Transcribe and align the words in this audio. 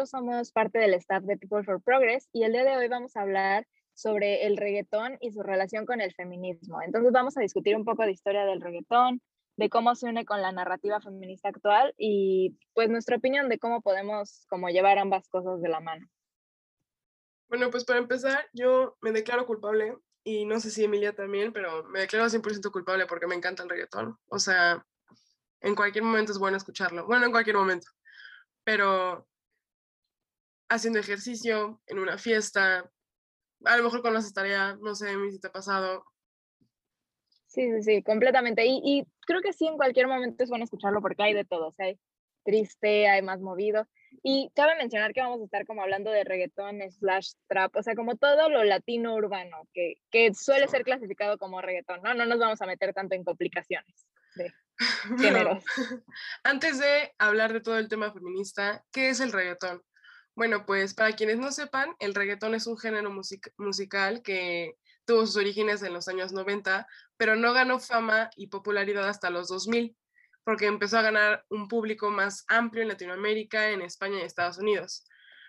nosotros 0.00 0.10
somos 0.10 0.52
parte 0.52 0.78
del 0.78 0.94
staff 0.94 1.22
de 1.24 1.36
People 1.36 1.62
for 1.62 1.82
Progress 1.82 2.26
y 2.32 2.44
el 2.44 2.52
día 2.52 2.64
de 2.64 2.74
hoy 2.74 2.88
vamos 2.88 3.16
a 3.16 3.20
hablar 3.20 3.66
sobre 3.92 4.46
el 4.46 4.56
reggaetón 4.56 5.18
y 5.20 5.30
su 5.30 5.42
relación 5.42 5.84
con 5.84 6.00
el 6.00 6.14
feminismo. 6.14 6.80
Entonces 6.80 7.12
vamos 7.12 7.36
a 7.36 7.42
discutir 7.42 7.76
un 7.76 7.84
poco 7.84 8.04
de 8.04 8.12
historia 8.12 8.46
del 8.46 8.62
reggaetón, 8.62 9.20
de 9.56 9.68
cómo 9.68 9.94
se 9.94 10.06
une 10.06 10.24
con 10.24 10.40
la 10.40 10.52
narrativa 10.52 11.02
feminista 11.02 11.50
actual 11.50 11.92
y 11.98 12.56
pues 12.72 12.88
nuestra 12.88 13.16
opinión 13.16 13.50
de 13.50 13.58
cómo 13.58 13.82
podemos 13.82 14.46
como 14.48 14.70
llevar 14.70 14.98
ambas 14.98 15.28
cosas 15.28 15.60
de 15.60 15.68
la 15.68 15.80
mano. 15.80 16.06
Bueno, 17.50 17.70
pues 17.70 17.84
para 17.84 17.98
empezar, 17.98 18.48
yo 18.54 18.96
me 19.02 19.12
declaro 19.12 19.44
culpable 19.44 19.98
y 20.24 20.46
no 20.46 20.60
sé 20.60 20.70
si 20.70 20.82
Emilia 20.82 21.14
también, 21.14 21.52
pero 21.52 21.84
me 21.84 22.00
declaro 22.00 22.30
100% 22.30 22.72
culpable 22.72 23.04
porque 23.04 23.26
me 23.26 23.34
encanta 23.34 23.64
el 23.64 23.68
reggaetón. 23.68 24.16
O 24.30 24.38
sea, 24.38 24.82
en 25.60 25.74
cualquier 25.74 26.04
momento 26.04 26.32
es 26.32 26.38
bueno 26.38 26.56
escucharlo. 26.56 27.04
Bueno, 27.06 27.26
en 27.26 27.32
cualquier 27.32 27.56
momento. 27.56 27.88
Pero 28.64 29.26
haciendo 30.70 30.98
ejercicio, 30.98 31.82
en 31.86 31.98
una 31.98 32.16
fiesta, 32.16 32.90
a 33.64 33.76
lo 33.76 33.82
mejor 33.82 34.00
con 34.00 34.14
las 34.14 34.32
tareas, 34.32 34.78
no 34.80 34.94
sé, 34.94 35.08
si 35.30 35.40
te 35.40 35.48
ha 35.48 35.52
pasado. 35.52 36.04
Sí, 37.48 37.68
sí, 37.72 37.82
sí, 37.82 38.02
completamente. 38.02 38.64
Y, 38.64 38.80
y, 38.84 39.06
creo 39.26 39.42
que 39.42 39.52
sí, 39.52 39.66
en 39.66 39.76
cualquier 39.76 40.06
momento 40.06 40.42
es 40.42 40.48
bueno 40.48 40.64
escucharlo 40.64 41.02
porque 41.02 41.24
hay 41.24 41.34
de 41.34 41.44
todo. 41.44 41.68
O 41.68 41.72
sea, 41.72 41.86
hay 41.86 41.98
triste, 42.44 43.08
hay 43.08 43.22
más 43.22 43.40
movido. 43.40 43.86
Y 44.22 44.50
cabe 44.54 44.76
mencionar 44.76 45.12
que 45.12 45.20
vamos 45.20 45.40
a 45.40 45.44
estar 45.44 45.66
como 45.66 45.82
hablando 45.82 46.10
de 46.10 46.24
reggaetón 46.24 46.80
slash 46.90 47.32
trap, 47.48 47.74
o 47.76 47.82
sea, 47.82 47.94
como 47.94 48.16
todo 48.16 48.48
lo 48.48 48.64
latino 48.64 49.14
urbano, 49.14 49.68
que, 49.72 49.94
que 50.10 50.32
suele 50.34 50.68
ser 50.68 50.84
clasificado 50.84 51.38
como 51.38 51.60
reggaetón, 51.60 52.00
¿no? 52.02 52.14
No 52.14 52.26
nos 52.26 52.38
vamos 52.38 52.60
a 52.62 52.66
meter 52.66 52.92
tanto 52.94 53.14
en 53.14 53.24
complicaciones 53.24 54.06
de 54.36 54.52
géneros. 55.18 55.64
antes 56.44 56.78
de 56.78 57.12
hablar 57.18 57.52
de 57.52 57.60
todo 57.60 57.78
el 57.78 57.88
tema 57.88 58.12
feminista, 58.12 58.84
¿qué 58.92 59.10
es 59.10 59.20
el 59.20 59.32
reggaetón? 59.32 59.82
Bueno, 60.40 60.64
pues 60.64 60.94
para 60.94 61.12
quienes 61.12 61.36
no 61.36 61.52
sepan, 61.52 61.94
el 61.98 62.14
reggaetón 62.14 62.54
es 62.54 62.66
un 62.66 62.78
género 62.78 63.12
musical 63.58 64.22
que 64.22 64.78
tuvo 65.04 65.26
sus 65.26 65.36
orígenes 65.36 65.82
en 65.82 65.92
los 65.92 66.08
años 66.08 66.32
90, 66.32 66.86
pero 67.18 67.36
no 67.36 67.52
ganó 67.52 67.78
fama 67.78 68.30
y 68.36 68.46
popularidad 68.46 69.06
hasta 69.06 69.28
los 69.28 69.48
2000 69.48 69.94
porque 70.42 70.64
empezó 70.64 70.96
a 70.96 71.02
ganar 71.02 71.44
un 71.50 71.68
público 71.68 72.08
más 72.08 72.46
amplio 72.48 72.80
en 72.80 72.88
Latinoamérica, 72.88 73.68
en 73.68 73.82
España 73.82 74.18
y 74.18 74.22
Estados 74.22 74.56
Unidos. 74.56 75.04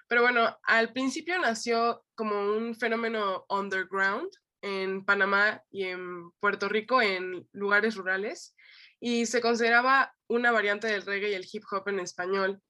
Pero 0.09 0.23
bueno, 0.23 0.59
al 0.63 0.91
principio 0.91 1.39
nació 1.39 2.03
como 2.13 2.41
un 2.41 2.75
fenómeno 2.75 3.45
underground 3.47 4.27
en 4.61 5.05
Panamá 5.05 5.63
y 5.71 5.85
en 5.85 6.31
Puerto 6.41 6.67
Rico, 6.67 7.01
en 7.01 7.47
lugares 7.53 7.95
rurales, 7.95 8.57
y 8.99 9.25
se 9.25 9.39
consideraba 9.39 10.13
una 10.27 10.51
variante 10.51 10.87
del 10.87 11.03
reggae 11.03 11.31
y 11.31 11.35
el 11.35 11.47
hip 11.49 11.63
hop 11.71 11.87
en 11.87 12.01
español, 12.01 12.61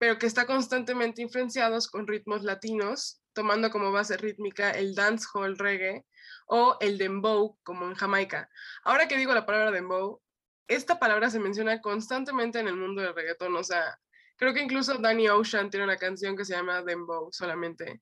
pero 0.00 0.18
que 0.18 0.26
está 0.26 0.46
constantemente 0.46 1.20
influenciados 1.20 1.86
con 1.86 2.06
ritmos 2.06 2.42
latinos, 2.42 3.20
tomando 3.34 3.70
como 3.70 3.92
base 3.92 4.16
rítmica 4.16 4.70
el 4.70 4.94
dancehall 4.94 5.58
reggae 5.58 6.06
o 6.46 6.78
el 6.80 6.96
dembow, 6.96 7.58
como 7.62 7.84
en 7.84 7.94
Jamaica. 7.94 8.48
Ahora 8.82 9.06
que 9.06 9.18
digo 9.18 9.34
la 9.34 9.44
palabra 9.44 9.70
dembow, 9.70 10.22
esta 10.68 10.98
palabra 10.98 11.28
se 11.28 11.38
menciona 11.38 11.82
constantemente 11.82 12.58
en 12.60 12.68
el 12.68 12.76
mundo 12.76 13.02
del 13.02 13.14
reggaetón, 13.14 13.54
o 13.56 13.62
sea, 13.62 13.98
creo 14.38 14.54
que 14.54 14.62
incluso 14.62 14.96
Danny 14.96 15.28
Ocean 15.28 15.68
tiene 15.68 15.84
una 15.84 15.98
canción 15.98 16.34
que 16.34 16.46
se 16.46 16.54
llama 16.54 16.80
Dembow 16.80 17.28
solamente. 17.30 18.00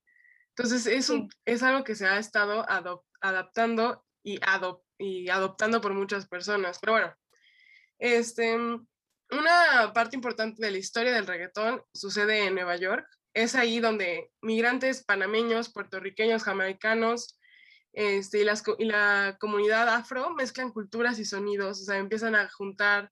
Entonces 0.50 0.86
es, 0.86 1.10
un, 1.10 1.28
es 1.44 1.64
algo 1.64 1.83
que 1.83 1.96
se 1.96 2.06
ha 2.06 2.18
estado 2.18 2.64
adaptando 3.20 4.05
y, 4.22 4.38
y 4.98 5.28
adoptando 5.30 5.80
por 5.80 5.94
muchas 5.94 6.28
personas. 6.28 6.78
Pero 6.78 6.92
bueno, 6.92 7.14
este, 7.98 8.56
una 9.30 9.92
parte 9.92 10.16
importante 10.16 10.64
de 10.64 10.70
la 10.70 10.78
historia 10.78 11.12
del 11.12 11.27
reggaetón 11.27 11.83
sucede 11.92 12.46
en 12.46 12.55
Nueva 12.55 12.77
York. 12.77 13.06
Es 13.34 13.55
ahí 13.55 13.80
donde 13.80 14.30
migrantes 14.40 15.05
panameños, 15.05 15.72
puertorriqueños, 15.72 16.42
jamaicanos, 16.42 17.38
este, 17.92 18.40
y, 18.40 18.84
la 18.84 19.36
comunidad 19.40 19.88
afro 19.88 20.30
mezclan 20.34 20.72
culturas 20.72 21.18
y 21.18 21.24
sonidos, 21.24 21.80
o 21.80 21.84
sea, 21.84 21.96
empiezan 21.96 22.34
a 22.34 22.48
juntar, 22.48 23.11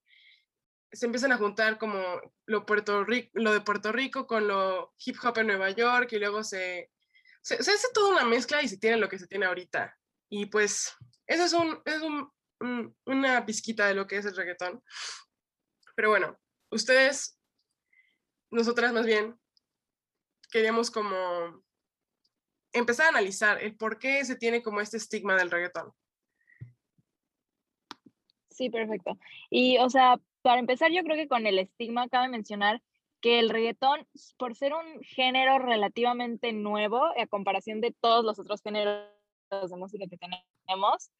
se 0.92 1.06
empiezan 1.06 1.32
a 1.32 1.38
juntar 1.38 1.78
como 1.78 2.00
lo, 2.46 2.66
Puerto 2.66 3.04
lo 3.32 3.52
de 3.52 3.60
Puerto 3.62 3.90
Rico 3.92 4.26
con 4.26 4.46
lo 4.46 4.94
hip 5.04 5.16
hop 5.22 5.38
en 5.38 5.48
Nueva 5.48 5.70
York 5.70 6.12
y 6.12 6.18
luego 6.18 6.44
se, 6.44 6.90
se, 7.42 7.56
hace 7.56 7.88
toda 7.92 8.12
una 8.12 8.24
mezcla 8.24 8.62
y 8.62 8.68
se 8.68 8.78
tiene 8.78 8.96
lo 8.96 9.08
que 9.08 9.18
se 9.18 9.26
tiene 9.26 9.46
ahorita. 9.46 9.96
Y 10.28 10.46
pues 10.46 10.92
eso 11.26 11.44
es, 11.44 11.52
un, 11.52 11.82
es 11.84 12.02
un, 12.02 12.96
una 13.06 13.44
pizquita 13.44 13.86
de 13.86 13.94
lo 13.94 14.06
que 14.06 14.18
es 14.18 14.26
el 14.26 14.36
reggaetón. 14.36 14.82
Pero 15.96 16.10
bueno, 16.10 16.38
ustedes, 16.70 17.40
nosotras 18.50 18.92
más 18.92 19.06
bien, 19.06 19.36
queríamos 20.52 20.92
como 20.92 21.64
empezar 22.72 23.06
a 23.06 23.08
analizar 23.08 23.60
el 23.62 23.76
por 23.76 23.98
qué 23.98 24.24
se 24.24 24.36
tiene 24.36 24.62
como 24.62 24.80
este 24.80 24.98
estigma 24.98 25.34
del 25.34 25.50
reggaetón. 25.50 25.92
Sí, 28.50 28.70
perfecto. 28.70 29.18
Y, 29.50 29.78
o 29.78 29.90
sea, 29.90 30.20
para 30.42 30.60
empezar, 30.60 30.92
yo 30.92 31.02
creo 31.02 31.16
que 31.16 31.28
con 31.28 31.46
el 31.46 31.58
estigma 31.58 32.08
cabe 32.08 32.28
mencionar 32.28 32.82
que 33.20 33.38
el 33.38 33.48
reggaetón, 33.48 34.06
por 34.38 34.54
ser 34.54 34.74
un 34.74 35.02
género 35.02 35.58
relativamente 35.58 36.52
nuevo, 36.52 37.02
a 37.18 37.26
comparación 37.26 37.80
de 37.80 37.92
todos 37.92 38.24
los 38.24 38.38
otros 38.38 38.62
géneros 38.62 39.08
de 39.50 39.76
música 39.76 40.06
que 40.08 40.18
tenemos, 40.18 41.10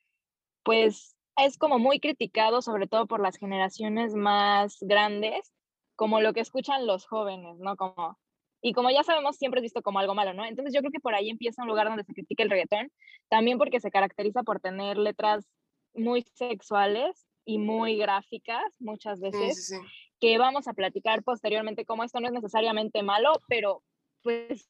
pues 0.62 1.16
es 1.38 1.58
como 1.58 1.78
muy 1.78 2.00
criticado, 2.00 2.62
sobre 2.62 2.86
todo 2.86 3.06
por 3.06 3.20
las 3.20 3.36
generaciones 3.36 4.14
más 4.14 4.78
grandes, 4.80 5.52
como 5.94 6.20
lo 6.20 6.32
que 6.32 6.41
escuchan 6.41 6.86
los 6.86 7.06
jóvenes, 7.06 7.58
¿no? 7.58 7.76
Como 7.76 8.19
y 8.62 8.72
como 8.72 8.91
ya 8.91 9.04
sabemos, 9.04 9.36
siempre 9.36 9.60
es 9.60 9.64
visto 9.64 9.82
como 9.82 9.98
algo 9.98 10.14
malo, 10.14 10.32
¿no? 10.34 10.44
Entonces 10.44 10.74
yo 10.74 10.80
creo 10.80 10.91
que 10.91 11.00
por 11.00 11.14
ahí 11.14 11.30
empieza 11.30 11.62
un 11.62 11.69
lugar 11.69 11.86
donde 11.86 12.04
se 12.04 12.12
critica 12.12 12.42
el 12.42 12.50
reggaetón, 12.50 12.91
también 13.28 13.58
porque 13.58 13.80
se 13.80 13.91
caracteriza 13.91 14.42
por 14.42 14.60
tener 14.60 14.98
letras 14.98 15.47
muy 15.94 16.22
sexuales 16.34 17.26
y 17.44 17.58
muy 17.58 17.97
gráficas 17.97 18.64
muchas 18.80 19.20
veces, 19.20 19.72
que 20.18 20.38
vamos 20.38 20.66
a 20.66 20.72
platicar 20.72 21.22
posteriormente 21.22 21.84
como 21.84 22.03
esto 22.03 22.18
no 22.18 22.26
es 22.26 22.32
necesariamente 22.32 23.03
malo, 23.03 23.41
pero 23.47 23.82
pues 24.22 24.68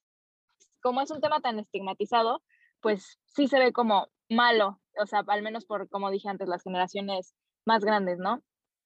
como 0.83 1.01
es 1.01 1.11
un 1.11 1.21
tema 1.21 1.41
tan 1.41 1.59
estigmatizado, 1.59 2.43
pues 2.81 3.19
sí 3.25 3.49
se 3.49 3.59
ve 3.59 3.73
como 3.73 4.09
malo, 4.29 4.79
o 4.99 5.07
sea, 5.07 5.23
al 5.27 5.43
menos 5.43 5.65
por, 5.65 5.89
como 5.89 6.11
dije 6.11 6.29
antes, 6.29 6.49
las 6.49 6.63
generaciones 6.63 7.35
más 7.65 7.85
grandes, 7.85 8.19
¿no? 8.19 8.43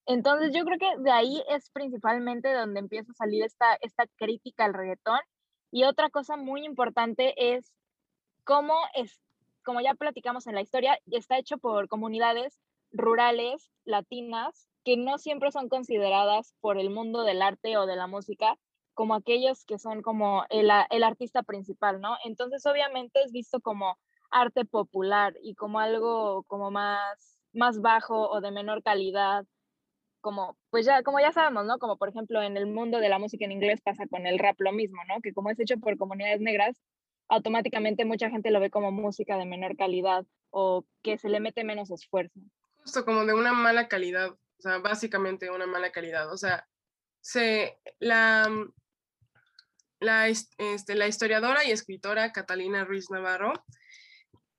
Entonces 0.07 0.53
yo 0.55 0.65
creo 0.65 0.79
que 0.79 1.03
de 1.03 1.11
ahí 1.11 1.43
es 1.49 1.71
principalmente 1.71 2.53
donde 2.53 2.81
empieza 2.81 3.13
a 3.13 3.15
salir 3.15 3.45
esta, 3.45 3.77
esta 3.81 4.07
crítica 4.17 4.65
al 4.65 4.75
reggaetón. 4.75 5.21
Y 5.71 5.85
otra 5.85 6.11
cosa 6.11 6.37
muy 6.37 6.65
importante 6.65 7.55
es 7.55 7.73
cómo 8.45 8.75
es, 8.95 9.21
como 9.65 9.81
ya 9.81 9.95
platicamos 9.95 10.47
en 10.47 10.57
la 10.57 10.63
historia, 10.63 10.99
está 11.07 11.39
hecho 11.39 11.59
por 11.59 11.89
comunidades 11.89 12.61
rurales 12.93 13.71
latinas 13.85 14.69
que 14.85 14.97
no 14.97 15.19
siempre 15.19 15.53
son 15.53 15.69
consideradas 15.69 16.55
por 16.61 16.79
el 16.79 16.91
mundo 16.91 17.23
del 17.23 17.43
arte 17.43 17.77
o 17.77 17.87
de 17.87 17.97
la 17.97 18.07
música 18.07 18.57
como 18.95 19.15
aquellos 19.15 19.65
que 19.65 19.79
son 19.79 20.03
como 20.03 20.45
el, 20.51 20.71
el 20.91 21.05
artista 21.05 21.43
principal, 21.43 22.01
¿no? 22.01 22.17
Entonces 22.25 22.67
obviamente 22.67 23.23
es 23.23 23.33
visto 23.33 23.61
como 23.61 23.97
arte 24.31 24.65
popular 24.65 25.35
y 25.43 25.55
como 25.55 25.81
algo 25.81 26.45
como 26.45 26.71
más, 26.71 27.41
más 27.53 27.81
bajo 27.81 28.29
o 28.31 28.41
de 28.41 28.51
menor 28.51 28.83
calidad 28.83 29.45
como, 30.21 30.57
pues 30.71 30.87
ya, 30.87 31.03
como 31.03 31.19
ya 31.19 31.33
sabemos, 31.33 31.65
¿no? 31.65 31.79
Como 31.79 31.97
por 31.97 32.11
ejemplo 32.11 32.43
en 32.43 32.57
el 32.57 32.67
mundo 32.67 32.99
de 32.99 33.09
la 33.09 33.19
música 33.19 33.45
en 33.45 33.53
inglés 33.53 33.81
pasa 33.83 34.07
con 34.07 34.27
el 34.27 34.39
rap 34.39 34.61
lo 34.61 34.73
mismo, 34.73 35.01
¿no? 35.09 35.21
Que 35.23 35.33
como 35.33 35.51
es 35.51 35.59
hecho 35.59 35.79
por 35.79 35.97
comunidades 35.97 36.41
negras, 36.41 36.77
automáticamente 37.29 38.05
mucha 38.05 38.31
gente 38.31 38.51
lo 38.51 38.61
ve 38.61 38.71
como 38.71 38.93
música 38.93 39.37
de 39.37 39.47
menor 39.47 39.77
calidad 39.77 40.27
o 40.51 40.85
que 41.03 41.17
se 41.17 41.29
le 41.29 41.41
mete 41.41 41.65
menos 41.65 41.91
esfuerzo. 41.91 42.41
Justo 42.83 43.05
como 43.05 43.25
de 43.25 43.35
una 43.35 43.53
mala 43.53 43.89
calidad, 43.89 44.31
o 44.31 44.63
sea, 44.63 44.79
básicamente 44.79 45.51
una 45.51 45.67
mala 45.67 45.91
calidad. 45.91 46.33
O 46.33 46.37
sea, 46.37 46.67
se, 47.21 47.79
la, 47.99 48.49
la, 50.01 50.29
este, 50.29 50.95
la 50.95 51.07
historiadora 51.07 51.65
y 51.65 51.71
escritora 51.71 52.33
Catalina 52.33 52.85
Ruiz 52.85 53.11
Navarro 53.11 53.53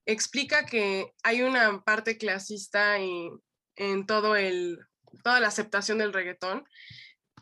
explica 0.06 0.66
que 0.66 1.14
hay 1.24 1.42
una 1.42 1.82
parte 1.84 2.18
clasista 2.18 2.98
en 2.98 4.06
todo 4.06 4.36
el 4.36 4.80
toda 5.24 5.40
la 5.40 5.48
aceptación 5.48 5.98
del 5.98 6.14
reggaetón. 6.14 6.66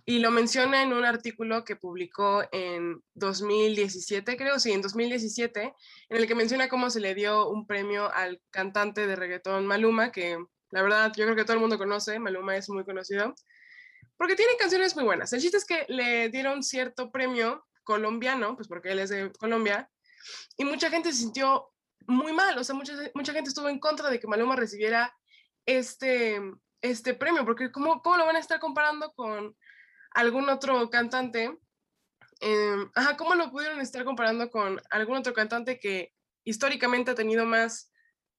Y 0.06 0.20
lo 0.20 0.32
menciona 0.32 0.82
en 0.82 0.92
un 0.92 1.06
artículo 1.06 1.64
que 1.64 1.76
publicó 1.76 2.44
en 2.52 3.04
2017, 3.14 4.38
creo, 4.38 4.58
sí, 4.58 4.72
en 4.72 4.82
2017, 4.82 5.74
en 6.10 6.18
el 6.18 6.26
que 6.26 6.34
menciona 6.34 6.68
cómo 6.68 6.90
se 6.90 7.00
le 7.00 7.14
dio 7.14 7.48
un 7.48 7.68
premio 7.68 8.12
al 8.12 8.42
cantante 8.50 9.06
de 9.06 9.16
reggaetón 9.16 9.68
Maluma, 9.68 10.12
que 10.12 10.40
la 10.72 10.82
verdad 10.82 11.12
yo 11.16 11.26
creo 11.26 11.36
que 11.36 11.44
todo 11.44 11.54
el 11.54 11.60
mundo 11.60 11.78
conoce, 11.78 12.18
Maluma 12.18 12.58
es 12.58 12.70
muy 12.70 12.84
conocido, 12.86 13.36
porque 14.18 14.36
tiene 14.36 14.54
canciones 14.58 14.96
muy 14.96 15.04
buenas. 15.04 15.32
El 15.32 15.42
chiste 15.42 15.58
es 15.58 15.66
que 15.66 15.86
le 15.90 16.30
dieron 16.30 16.64
cierto 16.64 17.12
premio 17.12 17.68
colombiano, 17.84 18.56
pues 18.56 18.68
porque 18.68 18.92
él 18.92 19.00
es 19.00 19.12
de 19.12 19.32
Colombia, 19.34 19.92
y 20.58 20.66
mucha 20.66 20.90
gente 20.90 21.12
se 21.12 21.20
sintió 21.20 21.70
muy 22.10 22.34
mal, 22.34 22.58
o 22.58 22.64
sea, 22.64 22.76
mucha, 22.76 22.94
mucha 23.14 23.34
gente 23.34 23.50
estuvo 23.50 23.70
en 23.70 23.80
contra 23.80 24.10
de 24.10 24.20
que 24.20 24.28
Maluma 24.28 24.56
recibiera 24.56 25.16
este, 25.66 26.42
este 26.82 27.14
premio, 27.14 27.46
porque 27.46 27.72
¿cómo, 27.72 28.02
¿cómo 28.02 28.18
lo 28.18 28.26
van 28.26 28.36
a 28.36 28.40
estar 28.40 28.60
comparando 28.60 29.14
con 29.14 29.56
algún 30.12 30.50
otro 30.50 30.90
cantante 30.90 31.58
em, 32.42 32.92
ajá, 32.96 33.16
¿cómo 33.16 33.36
lo 33.36 33.52
pudieron 33.52 33.80
estar 33.80 34.04
comparando 34.04 34.50
con 34.50 34.82
algún 34.90 35.18
otro 35.18 35.34
cantante 35.34 35.80
que 35.80 36.14
históricamente 36.44 37.12
ha 37.12 37.16
tenido 37.16 37.46
más, 37.46 37.92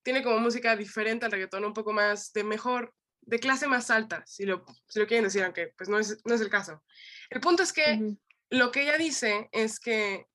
tiene 0.02 0.22
como 0.22 0.38
música 0.38 0.74
diferente 0.74 1.26
al 1.26 1.32
reggaetón, 1.32 1.64
un 1.64 1.74
poco 1.74 1.92
más 1.92 2.32
de 2.32 2.42
mejor, 2.42 2.94
de 3.20 3.38
clase 3.38 3.68
más 3.68 3.90
alta, 3.90 4.24
si 4.26 4.44
lo, 4.44 4.64
si 4.88 4.98
lo 4.98 5.06
quieren 5.06 5.24
decir, 5.24 5.44
aunque 5.44 5.72
pues 5.76 5.88
no 5.88 5.98
es, 5.98 6.18
no 6.24 6.34
es 6.34 6.40
el 6.40 6.50
caso. 6.50 6.82
El 7.28 7.40
punto 7.40 7.62
es 7.62 7.72
que 7.72 8.16
lo 8.48 8.72
que 8.72 8.82
ella 8.82 8.96
dice 8.96 9.48
es 9.52 9.78
que 9.78 10.26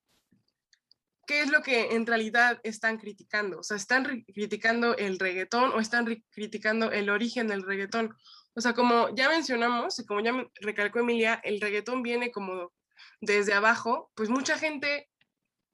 ¿qué 1.26 1.42
es 1.42 1.50
lo 1.50 1.62
que 1.62 1.94
en 1.94 2.06
realidad 2.06 2.60
están 2.62 2.98
criticando? 2.98 3.58
O 3.58 3.62
sea, 3.62 3.76
¿están 3.76 4.24
criticando 4.32 4.96
el 4.96 5.18
reggaetón 5.18 5.70
o 5.72 5.80
están 5.80 6.06
criticando 6.30 6.92
el 6.92 7.10
origen 7.10 7.48
del 7.48 7.62
reggaetón? 7.62 8.16
O 8.54 8.60
sea, 8.60 8.72
como 8.72 9.14
ya 9.14 9.28
mencionamos 9.28 9.98
y 9.98 10.06
como 10.06 10.20
ya 10.20 10.32
recalcó 10.60 11.00
Emilia, 11.00 11.40
el 11.44 11.60
reggaetón 11.60 12.02
viene 12.02 12.30
como 12.30 12.72
desde 13.20 13.52
abajo, 13.52 14.10
pues 14.14 14.30
mucha 14.30 14.58
gente 14.58 15.10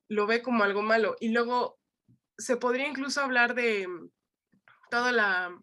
lo 0.08 0.26
ve 0.26 0.42
como 0.42 0.64
algo 0.64 0.82
malo. 0.82 1.16
Y 1.20 1.28
luego 1.28 1.78
se 2.38 2.56
podría 2.56 2.88
incluso 2.88 3.20
hablar 3.20 3.54
de 3.54 3.86
toda 4.90 5.12
la, 5.12 5.56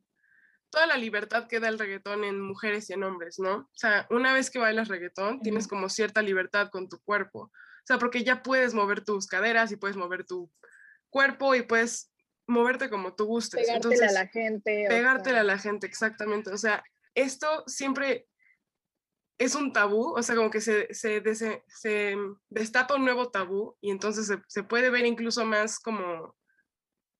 toda 0.69 0.87
la 0.87 0.97
libertad 0.97 1.47
que 1.47 1.59
da 1.59 1.67
el 1.67 1.79
reggaetón 1.79 2.23
en 2.23 2.39
mujeres 2.39 2.89
y 2.89 2.93
en 2.93 3.03
hombres, 3.03 3.39
¿no? 3.39 3.55
O 3.55 3.69
sea, 3.73 4.07
una 4.09 4.33
vez 4.33 4.49
que 4.49 4.59
bailas 4.59 4.87
reggaetón, 4.87 5.41
tienes 5.41 5.67
como 5.67 5.89
cierta 5.89 6.21
libertad 6.21 6.69
con 6.69 6.87
tu 6.89 6.99
cuerpo. 7.01 7.51
O 7.89 7.91
sea, 7.91 7.97
porque 7.97 8.23
ya 8.23 8.43
puedes 8.43 8.75
mover 8.75 9.03
tus 9.03 9.25
caderas 9.25 9.71
y 9.71 9.75
puedes 9.75 9.97
mover 9.97 10.23
tu 10.23 10.51
cuerpo 11.09 11.55
y 11.55 11.63
puedes 11.63 12.13
moverte 12.45 12.87
como 12.87 13.15
tú 13.15 13.25
gustes. 13.25 13.65
Pegártela 13.65 14.09
a 14.09 14.11
la 14.11 14.27
gente. 14.27 14.85
Pegártela 14.87 15.39
a 15.39 15.43
la 15.43 15.57
gente, 15.57 15.87
exactamente. 15.87 16.51
O 16.51 16.57
sea, 16.57 16.83
esto 17.15 17.63
siempre 17.65 18.27
es 19.39 19.55
un 19.55 19.73
tabú, 19.73 20.13
o 20.15 20.21
sea, 20.21 20.35
como 20.35 20.51
que 20.51 20.61
se, 20.61 20.93
se, 20.93 21.19
se 21.67 22.15
destapa 22.49 22.93
un 22.93 23.05
nuevo 23.05 23.31
tabú 23.31 23.75
y 23.81 23.89
entonces 23.89 24.27
se, 24.27 24.37
se, 24.47 24.61
puede 24.61 24.91
ver 24.91 25.07
incluso 25.07 25.43
más 25.43 25.79
como, 25.79 26.35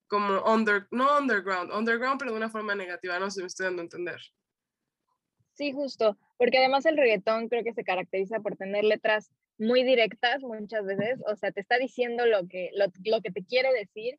como 0.08 0.44
under, 0.54 0.88
no 0.92 1.18
underground, 1.18 1.74
underground, 1.74 2.20
pero 2.20 2.30
de 2.30 2.38
una 2.38 2.52
forma 2.52 2.76
negativa, 2.76 3.18
no 3.18 3.32
sé 3.32 3.38
si 3.38 3.42
me 3.42 3.48
estoy 3.48 3.66
dando 3.66 3.82
a 3.82 3.86
entender. 3.86 4.22
Sí, 5.54 5.72
justo, 5.72 6.16
porque 6.38 6.60
además 6.60 6.86
el 6.86 6.96
reggaetón 6.96 7.50
creo 7.50 7.64
que 7.64 7.74
se 7.74 7.84
caracteriza 7.84 8.40
por 8.40 8.56
tener 8.56 8.84
letras 8.84 9.32
muy 9.60 9.84
directas 9.84 10.42
muchas 10.42 10.86
veces, 10.86 11.20
o 11.28 11.36
sea, 11.36 11.52
te 11.52 11.60
está 11.60 11.78
diciendo 11.78 12.26
lo 12.26 12.48
que, 12.48 12.72
lo, 12.74 12.86
lo 13.04 13.22
que 13.22 13.32
te 13.32 13.44
quiere 13.44 13.72
decir 13.74 14.18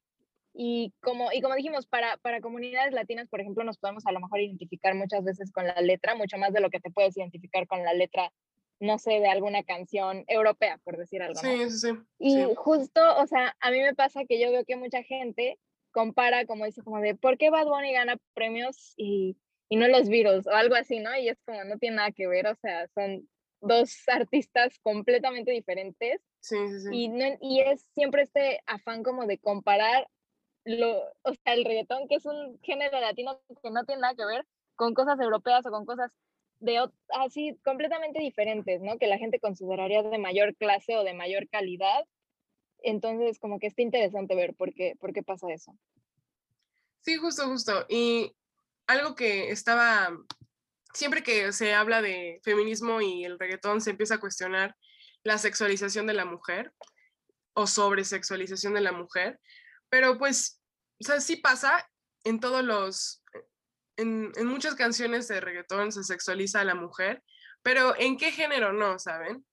y 0.53 0.93
como, 1.01 1.33
y 1.33 1.41
como 1.41 1.55
dijimos, 1.55 1.87
para, 1.87 2.17
para 2.19 2.41
comunidades 2.41 2.93
latinas, 2.93 3.29
por 3.29 3.41
ejemplo, 3.41 3.65
nos 3.65 3.79
podemos 3.79 4.07
a 4.07 4.13
lo 4.13 4.21
mejor 4.21 4.41
identificar 4.41 4.95
muchas 4.95 5.25
veces 5.25 5.53
con 5.53 5.67
la 5.67 5.81
letra, 5.81 6.15
mucho 6.15 6.39
más 6.39 6.53
de 6.53 6.61
lo 6.61 6.71
que 6.71 6.81
te 6.81 6.91
puedes 6.91 7.17
identificar 7.17 7.67
con 7.67 7.85
la 7.85 7.95
letra, 7.95 8.33
no 8.81 8.99
sé, 8.99 9.21
de 9.21 9.29
alguna 9.29 9.63
canción 9.63 10.25
europea, 10.27 10.79
por 10.85 10.97
decir 10.97 11.23
algo. 11.23 11.39
Sí, 11.41 11.71
sí, 11.71 11.79
sí. 11.79 11.99
Y 12.19 12.55
justo, 12.57 13.01
o 13.19 13.27
sea, 13.27 13.57
a 13.61 13.71
mí 13.71 13.81
me 13.81 13.95
pasa 13.95 14.25
que 14.29 14.41
yo 14.41 14.51
veo 14.51 14.65
que 14.65 14.77
mucha 14.77 15.03
gente 15.03 15.59
compara, 15.93 16.47
como 16.47 16.65
dice, 16.65 16.83
como 16.83 17.01
de, 17.01 17.15
¿por 17.15 17.39
qué 17.39 17.51
Bad 17.51 17.67
Bunny 17.67 17.93
gana 17.93 18.17
premios 18.35 18.95
y, 18.97 19.37
y 19.69 19.77
no 19.77 19.87
los 19.87 20.09
Beatles? 20.09 20.47
O 20.47 20.51
algo 20.51 20.75
así, 20.75 20.99
¿no? 20.99 21.17
Y 21.17 21.29
es 21.29 21.39
como, 21.45 21.63
no 21.65 21.79
tiene 21.79 21.97
nada 21.97 22.13
que 22.13 22.27
ver, 22.27 22.49
o 22.49 22.57
sea, 22.57 22.89
son 22.89 23.29
dos 23.61 24.09
artistas 24.09 24.79
completamente 24.83 25.51
diferentes. 25.51 26.21
Sí, 26.41 26.57
sí, 26.69 26.81
sí. 26.81 26.89
Y, 26.93 27.09
no, 27.09 27.27
y 27.41 27.61
es 27.61 27.87
siempre 27.95 28.23
este 28.23 28.61
afán 28.67 29.03
como 29.03 29.27
de 29.27 29.39
comparar 29.39 30.09
lo, 30.65 31.01
o 31.23 31.35
sea, 31.43 31.55
el 31.55 31.65
reggaetón, 31.65 32.09
que 32.09 32.17
es 32.17 32.27
un 32.27 32.59
género 32.63 33.01
latino 33.01 33.41
que 33.63 33.71
no 33.71 33.85
tiene 33.85 34.03
nada 34.03 34.15
que 34.15 34.25
ver 34.25 34.47
con 34.77 34.95
cosas 34.95 35.19
europeas 35.21 35.65
o 35.67 35.71
con 35.71 35.85
cosas 35.85 36.11
de 36.61 36.79
así 37.09 37.59
completamente 37.65 38.21
diferentes, 38.21 38.81
¿no? 38.83 38.99
Que 38.99 39.07
la 39.07 39.19
gente 39.19 39.41
consideraría 39.41 40.03
de 40.03 40.19
mayor 40.19 40.55
clase 40.57 40.97
o 40.97 41.05
de 41.05 41.15
mayor 41.15 41.49
calidad. 41.49 42.05
Entonces, 42.83 43.39
como 43.39 43.59
que 43.59 43.67
está 43.67 43.83
interesante 43.83 44.35
ver 44.35 44.55
por 44.55 44.73
qué, 44.75 44.95
por 45.01 45.13
qué 45.13 45.23
pasa 45.23 45.53
eso. 45.53 45.75
Sí, 47.01 47.17
justo, 47.17 47.47
justo. 47.47 47.87
Y 47.89 48.35
algo 48.87 49.15
que 49.15 49.51
estaba, 49.51 50.11
siempre 50.93 51.23
que 51.23 51.53
se 51.53 51.75
habla 51.75 52.03
de 52.03 52.41
feminismo 52.45 53.01
y 53.01 53.25
el 53.25 53.39
reggaetón, 53.39 53.81
se 53.81 53.91
empieza 53.91 54.17
a 54.17 54.21
cuestionar 54.21 54.77
la 55.23 55.39
sexualización 55.39 56.07
de 56.07 56.15
la 56.15 56.25
mujer 56.25 56.73
o 57.55 57.67
sobresexualización 57.67 58.75
de 58.75 58.81
la 58.81 58.93
mujer. 58.93 59.41
Pero 59.89 60.19
pues, 60.19 60.63
o 61.01 61.05
sea, 61.05 61.21
sí 61.21 61.37
pasa 61.37 61.89
en 62.25 62.41
todos 62.41 62.65
los, 62.65 63.23
en, 63.97 64.33
en 64.37 64.47
muchas 64.47 64.75
canciones 64.75 65.29
de 65.29 65.41
reggaetón 65.41 65.93
se 65.93 66.05
sexualiza 66.05 66.61
a 66.61 66.65
la 66.65 66.75
mujer, 66.75 67.23
pero 67.63 67.95
¿en 67.99 68.17
qué 68.17 68.33
género 68.33 68.73
no, 68.73 68.99
saben? 68.99 69.45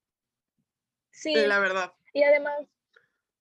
Sí. 1.12 1.34
La 1.34 1.60
verdad. 1.60 1.94
Y 2.14 2.24
además, 2.24 2.56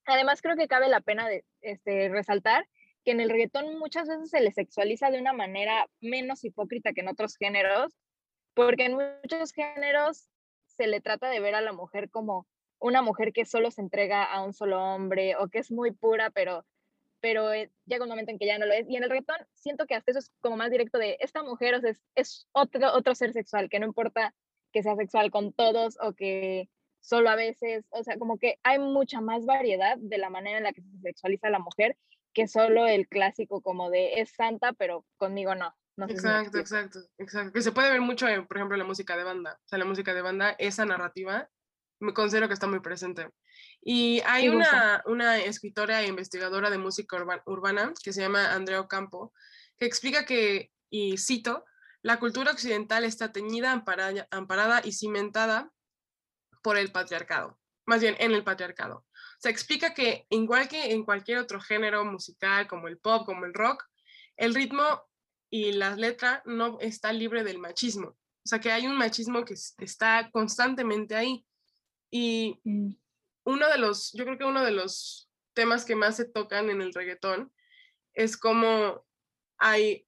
además 0.07 0.41
creo 0.43 0.57
que 0.57 0.69
cabe 0.69 0.89
la 0.89 1.01
pena 1.01 1.29
de, 1.29 1.45
este, 1.61 2.09
resaltar 2.09 2.67
que 3.06 3.12
en 3.12 3.20
el 3.20 3.31
reggaetón 3.31 3.79
muchas 3.79 4.08
veces 4.08 4.31
se 4.31 4.41
le 4.41 4.50
sexualiza 4.50 5.12
de 5.12 5.20
una 5.20 5.32
manera 5.32 5.88
menos 6.00 6.43
hipócrita 6.43 6.93
que 6.93 7.03
en 7.03 7.08
otros 7.08 7.37
géneros, 7.37 7.97
porque 8.53 8.87
en 8.87 8.94
muchos 8.94 9.53
géneros 9.53 10.29
se 10.67 10.88
le 10.88 11.00
trata 11.00 11.31
de 11.31 11.38
ver 11.38 11.55
a 11.55 11.61
la 11.61 11.73
mujer 11.73 12.11
como 12.11 12.49
una 12.81 13.03
mujer 13.03 13.32
que 13.32 13.44
solo 13.44 13.70
se 13.70 13.81
entrega 13.81 14.25
a 14.25 14.43
un 14.43 14.53
solo 14.53 14.82
hombre 14.82 15.37
o 15.37 15.47
que 15.47 15.61
es 15.61 15.70
muy 15.70 15.93
pura, 15.93 16.31
pero 16.31 16.67
pero 17.20 17.53
eh, 17.53 17.70
llega 17.87 18.05
un 18.05 18.11
momento 18.11 18.32
en 18.32 18.38
que 18.38 18.47
ya 18.47 18.58
no 18.58 18.67
lo 18.67 18.73
es. 18.73 18.88
Y 18.88 18.97
en 18.97 19.05
el 19.05 19.09
reggaetón 19.09 19.37
siento 19.55 19.87
que 19.87 19.94
hasta 19.94 20.11
eso 20.11 20.19
es 20.19 20.32
como 20.41 20.56
más 20.56 20.70
directo 20.70 20.99
de 20.99 21.17
esta 21.20 21.43
mujer, 21.44 21.75
o 21.75 21.81
sea, 21.81 21.91
es, 21.91 22.02
es, 22.17 22.49
otro, 22.52 22.93
otro 22.93 23.14
ser 23.14 23.32
sexual, 23.32 23.70
que 23.70 23.79
no 23.79 23.87
importa 23.87 24.35
que 24.73 24.82
sea 24.82 24.97
sexual 24.97 25.31
con 25.31 25.52
todos 25.52 25.97
o 26.02 26.12
que 26.12 26.69
solo 27.00 27.31
a 27.31 27.37
veces, 27.37 27.87
o 27.91 28.02
sea, 28.02 28.19
como 28.19 28.37
que 28.37 28.59
hay 28.64 28.81
mucha 28.81 29.20
más 29.20 29.47
variedad 29.47 29.97
de 29.97 30.19
la 30.19 30.29
manera 30.29 30.59
en 30.59 30.64
la 30.64 30.73
que 30.73 30.82
se 30.82 30.99
sexualiza 31.02 31.47
a 31.47 31.50
la 31.50 31.61
mujer 31.61 31.97
que 32.37 32.49
solo 32.49 32.87
el 32.87 33.09
clásico 33.09 33.62
como 33.62 33.88
de 33.88 34.21
es 34.21 34.31
santa, 34.31 34.75
pero 34.75 35.06
conmigo 35.17 35.55
no. 35.55 35.75
no 35.97 36.05
exacto, 36.05 36.59
exacto, 36.59 36.99
exacto. 37.17 37.50
Que 37.55 37.62
se 37.62 37.73
puede 37.73 37.91
ver 37.91 38.03
mucho, 38.03 38.29
en, 38.29 38.47
por 38.47 38.59
ejemplo, 38.59 38.75
en 38.75 38.81
la 38.81 38.87
música 38.87 39.17
de 39.17 39.25
banda. 39.25 39.59
O 39.65 39.69
sea, 39.69 39.79
la 39.79 39.87
música 39.87 40.12
de 40.12 40.21
banda, 40.21 40.55
esa 40.59 40.85
narrativa, 40.85 41.49
me 41.99 42.12
considero 42.12 42.47
que 42.47 42.53
está 42.53 42.67
muy 42.67 42.81
presente. 42.81 43.31
Y 43.81 44.21
hay 44.27 44.50
una, 44.50 45.03
una, 45.06 45.38
escritora 45.38 46.03
e 46.03 46.09
investigadora 46.09 46.69
de 46.69 46.77
música 46.77 47.16
urbana 47.47 47.95
que 48.05 48.12
se 48.12 48.21
llama 48.21 48.52
Andrea 48.52 48.83
Ocampo, 48.83 49.33
que 49.78 49.87
explica 49.87 50.26
que, 50.26 50.71
y 50.90 51.16
cito, 51.16 51.64
la 52.02 52.19
cultura 52.19 52.52
occidental 52.52 53.05
está 53.05 53.33
teñida, 53.33 53.73
amparada, 53.73 54.28
amparada 54.31 54.83
y 54.85 54.93
cimentada 54.93 55.71
por 56.62 56.76
el 56.76 56.93
patriarcado, 56.93 57.59
más 57.87 58.02
bien 58.02 58.14
en 58.19 58.33
el 58.33 58.45
patriarcado. 58.45 59.07
Se 59.38 59.50
explica 59.50 59.95
que 59.95 60.26
igual 60.31 60.69
que 60.69 60.93
en 60.93 61.05
cualquier 61.05 61.38
otro 61.38 61.61
género 61.61 62.05
musical 62.05 62.66
como 62.66 62.88
el 62.88 62.99
pop, 62.99 63.26
como 63.26 63.45
el 63.45 63.55
rock, 63.55 63.85
el 64.37 64.55
ritmo 64.55 65.02
y 65.50 65.73
la 65.73 65.95
letra 65.97 66.43
no 66.45 66.78
está 66.81 67.12
libre 67.12 67.45
del 67.45 67.59
machismo. 67.59 68.09
O 68.09 68.49
sea 68.49 68.61
que 68.61 68.71
hay 68.71 68.87
un 68.87 68.97
machismo 68.97 69.45
que 69.45 69.55
está 69.78 70.31
constantemente 70.31 71.14
ahí. 71.14 71.45
Y 72.11 72.61
mm 72.64 72.93
uno 73.47 73.69
de 73.69 73.78
los, 73.78 74.12
yo 74.12 74.25
creo 74.25 74.38
que 74.38 74.45
uno 74.45 74.64
de 74.64 74.73
los 74.73 75.31
temas 75.55 75.85
que 75.85 75.95
más 75.95 76.16
se 76.16 76.25
tocan 76.26 76.69
en 76.69 76.83
el 76.83 76.93
reggaetón 76.93 77.52
es 78.12 78.37
como 78.37 79.07
hay, 79.59 80.07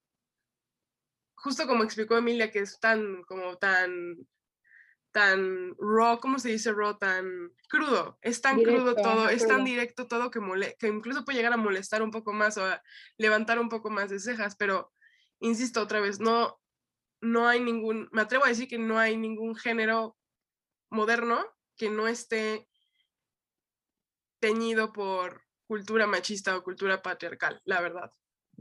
justo 1.37 1.67
como 1.67 1.85
explicó 1.85 2.19
Emilia, 2.19 2.51
que 2.51 2.59
es 2.61 2.79
tan, 2.81 3.23
como 3.23 3.57
tan, 3.57 4.17
tan 5.13 5.75
raw, 5.79 6.19
¿cómo 6.21 6.39
se 6.39 6.51
dice 6.51 6.73
raw? 6.73 6.99
Tan 6.99 7.53
crudo, 7.69 8.19
es 8.23 8.41
tan 8.41 8.63
crudo 8.63 8.95
todo, 8.95 9.29
es 9.29 9.47
tan 9.47 9.65
directo 9.65 10.07
todo 10.07 10.31
que, 10.31 10.41
que 10.79 10.89
incluso 10.89 11.25
puede 11.25 11.39
llegar 11.39 11.53
a 11.53 11.59
molestar 11.59 12.03
un 12.03 12.11
poco 12.11 12.33
más 12.33 12.57
o 12.59 12.65
a 12.65 12.83
levantar 13.17 13.59
un 13.59 13.69
poco 13.69 13.91
más 13.91 14.11
de 14.11 14.21
cejas, 14.21 14.57
pero 14.57 14.93
insisto 15.41 15.81
otra 15.81 16.01
vez, 16.01 16.21
no, 16.21 16.61
no 17.21 17.49
hay 17.49 17.61
ningún, 17.61 18.09
me 18.13 18.23
atrevo 18.23 18.45
a 18.45 18.49
decir 18.49 18.69
que 18.69 18.79
no 18.79 18.99
hay 18.99 19.17
ningún 19.17 19.55
género 19.55 20.17
moderno 20.91 21.45
que 21.77 21.91
no 21.91 22.09
esté 22.09 22.69
teñido 24.41 24.93
por 24.93 25.43
cultura 25.67 26.07
machista 26.07 26.57
o 26.57 26.63
cultura 26.63 27.03
patriarcal, 27.03 27.61
la 27.65 27.81
verdad. 27.81 28.13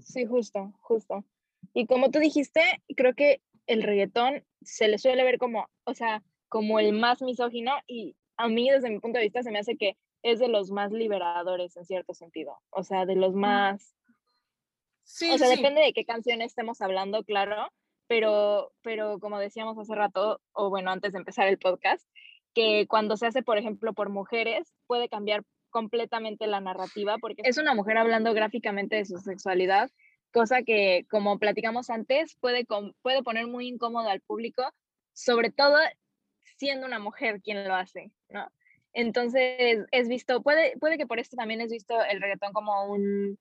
Sí, 0.03 0.25
justo, 0.25 0.73
justo. 0.81 1.25
Y 1.73 1.87
como 1.87 2.11
tú 2.11 2.19
dijiste, 2.19 2.61
creo 2.95 3.13
que 3.15 3.41
el 3.65 3.83
reggaetón 3.83 4.45
se 4.61 4.87
le 4.87 4.97
suele 4.97 5.23
ver 5.23 5.37
como, 5.37 5.69
o 5.83 5.93
sea, 5.93 6.23
como 6.49 6.79
el 6.79 6.93
más 6.93 7.21
misógino 7.21 7.73
y 7.87 8.15
a 8.37 8.47
mí 8.47 8.69
desde 8.69 8.89
mi 8.89 8.99
punto 8.99 9.17
de 9.17 9.25
vista 9.25 9.43
se 9.43 9.51
me 9.51 9.59
hace 9.59 9.77
que 9.77 9.97
es 10.23 10.39
de 10.39 10.47
los 10.47 10.71
más 10.71 10.91
liberadores 10.91 11.75
en 11.77 11.85
cierto 11.85 12.13
sentido, 12.13 12.59
o 12.69 12.83
sea, 12.83 13.05
de 13.05 13.15
los 13.15 13.33
más... 13.33 13.95
Sí, 15.03 15.31
o 15.31 15.37
sea, 15.37 15.47
depende 15.47 15.81
de 15.81 15.93
qué 15.93 16.03
canción 16.03 16.41
estemos 16.41 16.81
hablando, 16.81 17.23
claro, 17.23 17.71
pero, 18.07 18.73
pero 18.81 19.19
como 19.19 19.39
decíamos 19.39 19.77
hace 19.77 19.95
rato, 19.95 20.41
o 20.51 20.69
bueno, 20.69 20.91
antes 20.91 21.13
de 21.13 21.19
empezar 21.19 21.47
el 21.47 21.57
podcast, 21.57 22.05
que 22.53 22.87
cuando 22.87 23.15
se 23.15 23.27
hace, 23.27 23.41
por 23.41 23.57
ejemplo, 23.57 23.93
por 23.93 24.09
mujeres, 24.09 24.73
puede 24.85 25.07
cambiar 25.07 25.43
completamente 25.69 26.47
la 26.47 26.59
narrativa 26.59 27.17
porque 27.19 27.43
es 27.45 27.57
una 27.57 27.73
mujer 27.73 27.97
hablando 27.97 28.33
gráficamente 28.33 28.95
de 28.95 29.05
su 29.05 29.17
sexualidad, 29.19 29.91
cosa 30.33 30.63
que, 30.63 31.05
como 31.09 31.39
platicamos 31.39 31.89
antes, 31.89 32.35
puede, 32.39 32.65
puede 33.01 33.23
poner 33.23 33.47
muy 33.47 33.67
incómodo 33.67 34.09
al 34.09 34.21
público, 34.21 34.63
sobre 35.13 35.51
todo 35.51 35.77
siendo 36.57 36.85
una 36.85 36.99
mujer 36.99 37.41
quien 37.41 37.67
lo 37.67 37.75
hace, 37.75 38.11
¿no? 38.29 38.51
Entonces 38.93 39.85
es 39.91 40.07
visto, 40.07 40.41
puede, 40.41 40.77
puede 40.79 40.97
que 40.97 41.05
por 41.05 41.19
esto 41.19 41.37
también 41.37 41.61
es 41.61 41.71
visto 41.71 42.03
el 42.03 42.19
reggaetón 42.19 42.51
como 42.53 42.91
un, 42.91 43.37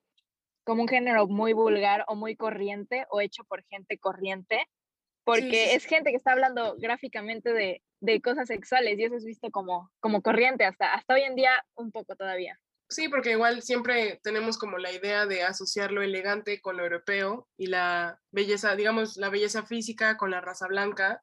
como 0.63 0.83
un 0.83 0.87
género 0.87 1.27
muy 1.27 1.53
vulgar 1.53 2.05
o 2.07 2.15
muy 2.15 2.35
corriente 2.35 3.05
o 3.09 3.21
hecho 3.21 3.43
por 3.43 3.63
gente 3.65 3.97
corriente, 3.97 4.67
porque 5.23 5.75
es 5.75 5.85
gente 5.85 6.11
que 6.11 6.17
está 6.17 6.31
hablando 6.31 6.75
gráficamente 6.77 7.51
de, 7.53 7.81
de, 7.99 8.21
cosas 8.21 8.47
sexuales 8.47 8.97
y 8.97 9.03
eso 9.03 9.15
es 9.15 9.25
visto 9.25 9.49
como, 9.49 9.91
como 9.99 10.21
corriente 10.21 10.63
hasta, 10.63 10.93
hasta 10.93 11.15
hoy 11.15 11.23
en 11.23 11.35
día 11.35 11.51
un 11.75 11.91
poco 11.91 12.15
todavía. 12.15 12.59
Sí, 12.89 13.09
porque 13.09 13.31
igual 13.31 13.61
siempre 13.63 14.21
tenemos 14.23 14.57
como 14.57 14.77
la 14.77 14.93
idea 14.93 15.25
de 15.25 15.43
asociar 15.43 15.91
lo 15.91 16.01
elegante 16.01 16.61
con 16.61 16.77
lo 16.77 16.83
europeo 16.83 17.49
y 17.57 17.67
la 17.67 18.21
belleza, 18.31 18.77
digamos, 18.77 19.17
la 19.17 19.29
belleza 19.29 19.65
física 19.65 20.15
con 20.15 20.31
la 20.31 20.39
raza 20.39 20.67
blanca. 20.67 21.21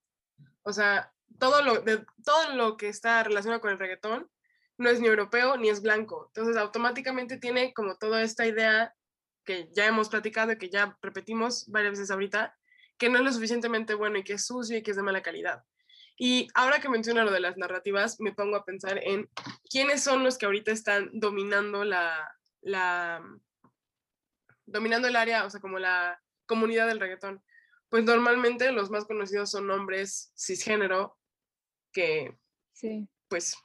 O 0.62 0.74
sea, 0.74 1.13
todo 1.38 1.62
lo, 1.62 1.80
de, 1.80 2.04
todo 2.24 2.54
lo 2.54 2.76
que 2.76 2.88
está 2.88 3.22
relacionado 3.22 3.60
con 3.60 3.70
el 3.70 3.78
reggaetón 3.78 4.30
no 4.76 4.90
es 4.90 5.00
ni 5.00 5.06
europeo 5.06 5.56
ni 5.56 5.68
es 5.68 5.82
blanco. 5.82 6.26
Entonces, 6.28 6.56
automáticamente 6.56 7.38
tiene 7.38 7.72
como 7.74 7.96
toda 7.96 8.22
esta 8.22 8.46
idea 8.46 8.94
que 9.44 9.68
ya 9.72 9.86
hemos 9.86 10.08
platicado 10.08 10.52
y 10.52 10.58
que 10.58 10.70
ya 10.70 10.96
repetimos 11.02 11.68
varias 11.68 11.92
veces 11.92 12.10
ahorita, 12.10 12.56
que 12.96 13.08
no 13.08 13.18
es 13.18 13.24
lo 13.24 13.32
suficientemente 13.32 13.94
bueno 13.94 14.18
y 14.18 14.24
que 14.24 14.34
es 14.34 14.46
sucio 14.46 14.78
y 14.78 14.82
que 14.82 14.92
es 14.92 14.96
de 14.96 15.02
mala 15.02 15.22
calidad. 15.22 15.62
Y 16.16 16.48
ahora 16.54 16.80
que 16.80 16.88
menciona 16.88 17.24
lo 17.24 17.32
de 17.32 17.40
las 17.40 17.56
narrativas, 17.56 18.20
me 18.20 18.32
pongo 18.32 18.56
a 18.56 18.64
pensar 18.64 19.00
en 19.02 19.28
quiénes 19.68 20.02
son 20.02 20.22
los 20.22 20.38
que 20.38 20.46
ahorita 20.46 20.70
están 20.70 21.10
dominando 21.12 21.84
la, 21.84 22.36
la 22.62 23.22
dominando 24.64 25.08
el 25.08 25.16
área, 25.16 25.44
o 25.44 25.50
sea, 25.50 25.60
como 25.60 25.78
la 25.78 26.20
comunidad 26.46 26.86
del 26.86 27.00
reggaetón. 27.00 27.42
Pues 27.94 28.02
normalmente 28.02 28.72
los 28.72 28.90
más 28.90 29.04
conocidos 29.04 29.52
son 29.52 29.70
hombres 29.70 30.32
cisgénero 30.36 31.16
que 31.92 32.36
sí. 32.72 33.08
pues 33.28 33.56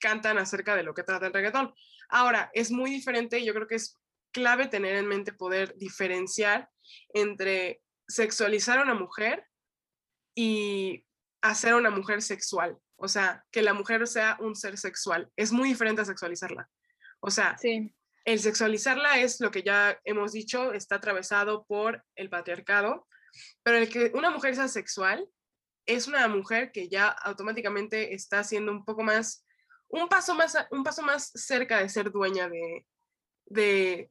cantan 0.00 0.38
acerca 0.38 0.74
de 0.74 0.82
lo 0.82 0.94
que 0.94 1.04
trata 1.04 1.28
el 1.28 1.32
reggaetón. 1.32 1.72
Ahora, 2.08 2.50
es 2.54 2.72
muy 2.72 2.90
diferente 2.90 3.38
y 3.38 3.44
yo 3.44 3.54
creo 3.54 3.68
que 3.68 3.76
es 3.76 3.96
clave 4.32 4.66
tener 4.66 4.96
en 4.96 5.06
mente 5.06 5.32
poder 5.32 5.76
diferenciar 5.76 6.68
entre 7.14 7.84
sexualizar 8.08 8.80
a 8.80 8.82
una 8.82 8.94
mujer 8.94 9.46
y 10.34 11.06
hacer 11.40 11.74
a 11.74 11.76
una 11.76 11.90
mujer 11.90 12.22
sexual. 12.22 12.76
O 12.96 13.06
sea, 13.06 13.44
que 13.52 13.62
la 13.62 13.74
mujer 13.74 14.08
sea 14.08 14.38
un 14.40 14.56
ser 14.56 14.76
sexual. 14.76 15.30
Es 15.36 15.52
muy 15.52 15.68
diferente 15.68 16.02
a 16.02 16.04
sexualizarla. 16.04 16.68
O 17.20 17.30
sea, 17.30 17.56
el 18.24 18.40
sexualizarla 18.40 19.20
es 19.20 19.40
lo 19.40 19.52
que 19.52 19.62
ya 19.62 20.00
hemos 20.02 20.32
dicho, 20.32 20.72
está 20.72 20.96
atravesado 20.96 21.64
por 21.64 22.04
el 22.16 22.28
patriarcado, 22.28 23.06
pero 23.62 23.78
el 23.78 23.88
que 23.88 24.12
una 24.14 24.30
mujer 24.30 24.54
sea 24.54 24.68
sexual 24.68 25.28
es 25.86 26.08
una 26.08 26.26
mujer 26.28 26.72
que 26.72 26.88
ya 26.88 27.08
automáticamente 27.08 28.14
está 28.14 28.42
siendo 28.44 28.72
un 28.72 28.84
poco 28.84 29.02
más, 29.02 29.46
un 29.88 30.08
paso 30.08 30.34
más, 30.34 30.56
un 30.70 30.82
paso 30.82 31.02
más 31.02 31.30
cerca 31.34 31.78
de 31.78 31.88
ser 31.88 32.10
dueña 32.10 32.48
de, 32.48 32.86
de, 33.46 34.10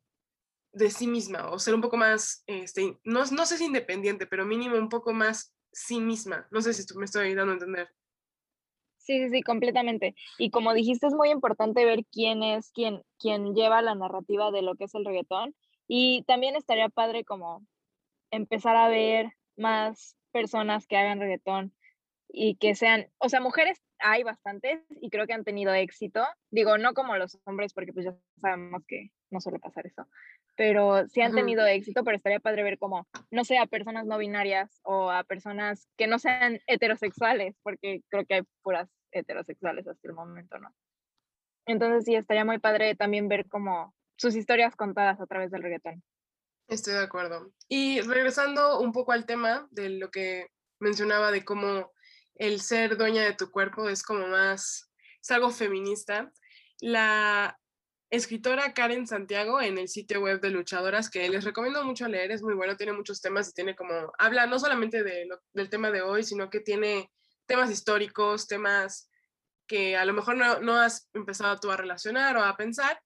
de 0.72 0.89
sí 0.89 1.08
misma 1.08 1.50
o 1.51 1.60
ser 1.60 1.75
un 1.75 1.82
poco 1.82 1.98
más, 1.98 2.44
este, 2.48 2.98
no, 3.03 3.25
no 3.25 3.46
sé 3.46 3.58
si 3.58 3.65
independiente, 3.65 4.25
pero 4.25 4.46
mínimo 4.46 4.77
un 4.77 4.89
poco 4.89 5.13
más 5.13 5.53
sí 5.72 6.00
misma. 6.00 6.48
No 6.51 6.62
sé 6.62 6.74
si 6.74 6.84
me 6.98 7.05
estoy 7.05 7.36
dando 7.36 7.51
a 7.51 7.55
entender. 7.55 7.89
Sí, 8.98 9.20
sí, 9.20 9.29
sí, 9.29 9.41
completamente. 9.44 10.15
Y 10.39 10.50
como 10.50 10.74
dijiste, 10.74 11.05
es 11.08 11.13
muy 11.13 11.29
importante 11.29 11.86
ver 11.86 12.05
quién 12.12 12.41
es 12.41 12.72
quien, 12.72 13.03
quien 13.20 13.53
lleva 13.53 13.82
la 13.84 13.94
narrativa 13.94 14.50
de 14.50 14.63
lo 14.63 14.75
que 14.75 14.86
es 14.86 14.96
el 14.96 15.05
reggaetón. 15.05 15.55
Y 15.88 16.24
también 16.24 16.55
estaría 16.55 16.89
padre 16.89 17.24
como 17.24 17.63
empezar 18.32 18.75
a 18.75 18.89
ver 18.89 19.34
más 19.58 20.17
personas 20.32 20.88
que 20.88 20.98
hagan 20.98 21.20
reggaetón 21.20 21.74
y 22.27 22.55
que 22.58 22.75
sean, 22.75 23.08
o 23.20 23.29
sea, 23.29 23.39
mujeres 23.39 23.82
hay 24.00 24.24
bastantes 24.24 24.82
y 24.89 25.10
creo 25.10 25.25
que 25.25 25.34
han 25.34 25.44
tenido 25.44 25.74
éxito. 25.74 26.25
Digo, 26.51 26.77
no 26.77 26.94
como 26.94 27.15
los 27.15 27.39
hombres, 27.46 27.74
porque 27.74 27.94
pues 27.94 28.05
ya 28.05 28.15
sabemos 28.41 28.84
que 28.88 29.12
no 29.29 29.39
suele 29.39 29.60
pasar 29.60 29.88
eso, 29.88 30.08
pero 30.55 31.08
sí 31.08 31.22
han 31.22 31.34
tenido 31.34 31.65
éxito, 31.65 32.03
pero 32.03 32.17
estaría 32.17 32.39
padre 32.39 32.63
ver 32.63 32.77
como, 32.77 33.08
no 33.32 33.44
sé, 33.44 33.58
a 33.58 33.65
personas 33.65 34.05
no 34.05 34.17
binarias 34.17 34.79
o 34.84 35.10
a 35.12 35.24
personas 35.24 35.89
que 35.98 36.08
no 36.08 36.20
sean 36.20 36.60
heterosexuales, 36.67 37.55
porque 37.63 38.01
creo 38.10 38.25
que 38.25 38.36
hay 38.36 38.41
puras 38.62 38.89
heterosexuales 39.12 39.88
hasta 39.88 40.08
el 40.08 40.13
momento, 40.13 40.58
¿no? 40.60 40.74
Entonces 41.65 42.05
sí, 42.05 42.15
estaría 42.15 42.46
muy 42.46 42.60
padre 42.60 42.96
también 42.96 43.27
ver 43.27 43.48
como 43.48 43.94
sus 44.17 44.36
historias 44.36 44.75
contadas 44.75 45.20
a 45.20 45.25
través 45.25 45.51
del 45.51 45.63
reggaetón. 45.63 46.03
Estoy 46.68 46.94
de 46.94 47.04
acuerdo. 47.04 47.52
Y 47.68 48.02
regresando 48.02 48.80
un 48.80 48.92
poco 48.92 49.12
al 49.12 49.26
tema 49.26 49.68
de 49.72 49.90
lo 49.90 50.10
que 50.10 50.48
mencionaba 50.80 51.32
de 51.32 51.46
cómo 51.46 51.92
el 52.36 52.60
ser 52.62 52.98
dueña 52.98 53.24
de 53.24 53.34
tu 53.34 53.52
cuerpo 53.52 53.88
es 53.88 54.04
como 54.04 54.28
más, 54.28 54.92
es 55.22 55.32
algo 55.32 55.52
feminista. 55.52 56.32
La 56.80 57.58
escritora 58.10 58.74
Karen 58.74 59.08
Santiago 59.08 59.62
en 59.62 59.78
el 59.78 59.88
sitio 59.88 60.22
web 60.22 60.42
de 60.42 60.50
Luchadoras, 60.50 61.10
que 61.10 61.30
les 61.30 61.44
recomiendo 61.44 61.84
mucho 61.84 62.08
leer, 62.08 62.32
es 62.32 62.42
muy 62.42 62.54
bueno, 62.54 62.78
tiene 62.78 62.94
muchos 62.94 63.22
temas 63.22 63.50
y 63.50 63.54
tiene 63.54 63.76
como, 63.76 64.12
habla 64.18 64.48
no 64.48 64.60
solamente 64.60 65.04
de 65.04 65.28
del 65.54 65.70
tema 65.70 65.92
de 65.92 66.02
hoy, 66.02 66.24
sino 66.24 66.50
que 66.50 66.60
tiene 66.60 67.12
temas 67.46 67.72
históricos, 67.72 68.48
temas 68.48 69.10
que 69.68 69.98
a 69.98 70.06
lo 70.06 70.14
mejor 70.14 70.36
no, 70.36 70.60
no 70.60 70.76
has 70.76 71.10
empezado 71.14 71.60
tú 71.60 71.72
a 71.72 71.78
relacionar 71.78 72.38
o 72.38 72.44
a 72.44 72.56
pensar. 72.56 73.00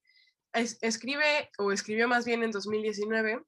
Escribe, 0.54 1.50
o 1.58 1.72
escribió 1.72 2.08
más 2.08 2.26
bien 2.26 2.44
en 2.44 2.52
2019, 2.52 3.42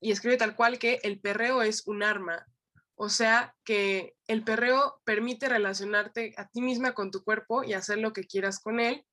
y 0.00 0.12
escribe 0.12 0.36
tal 0.36 0.54
cual 0.56 0.78
que 0.78 1.00
el 1.02 1.20
perreo 1.20 1.62
es 1.62 1.86
un 1.86 2.02
arma. 2.02 2.46
O 2.94 3.08
sea, 3.08 3.54
que 3.64 4.14
el 4.26 4.44
perreo 4.44 5.00
permite 5.04 5.48
relacionarte 5.48 6.34
a 6.36 6.48
ti 6.48 6.60
misma 6.60 6.94
con 6.94 7.10
tu 7.10 7.22
cuerpo 7.22 7.62
y 7.62 7.74
hacer 7.74 7.98
lo 7.98 8.12
que 8.12 8.24
quieras 8.24 8.58
con 8.58 8.80
él 8.80 9.04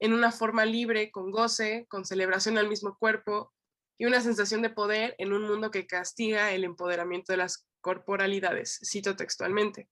en 0.00 0.12
una 0.12 0.32
forma 0.32 0.64
libre, 0.64 1.10
con 1.10 1.30
goce, 1.30 1.86
con 1.88 2.04
celebración 2.04 2.58
al 2.58 2.68
mismo 2.68 2.96
cuerpo 2.98 3.52
y 3.98 4.06
una 4.06 4.20
sensación 4.20 4.62
de 4.62 4.70
poder 4.70 5.14
en 5.18 5.32
un 5.32 5.42
mundo 5.42 5.70
que 5.70 5.86
castiga 5.86 6.52
el 6.52 6.64
empoderamiento 6.64 7.32
de 7.32 7.38
las 7.38 7.66
corporalidades, 7.80 8.80
cito 8.84 9.16
textualmente. 9.16 9.88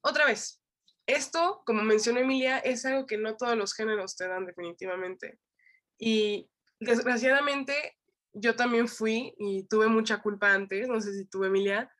Otra 0.00 0.24
vez, 0.26 0.60
esto, 1.06 1.62
como 1.64 1.82
mencionó 1.82 2.20
Emilia, 2.20 2.58
es 2.58 2.84
algo 2.84 3.06
que 3.06 3.16
no 3.16 3.36
todos 3.36 3.56
los 3.56 3.74
géneros 3.74 4.16
te 4.16 4.28
dan 4.28 4.46
definitivamente. 4.46 5.38
Y 5.98 6.48
desgraciadamente, 6.80 7.96
yo 8.32 8.54
también 8.54 8.88
fui 8.88 9.34
y 9.38 9.64
tuve 9.64 9.88
mucha 9.88 10.22
culpa 10.22 10.52
antes, 10.52 10.88
no 10.88 11.00
sé 11.00 11.12
si 11.14 11.26
tuve 11.26 11.48
Emilia, 11.48 11.90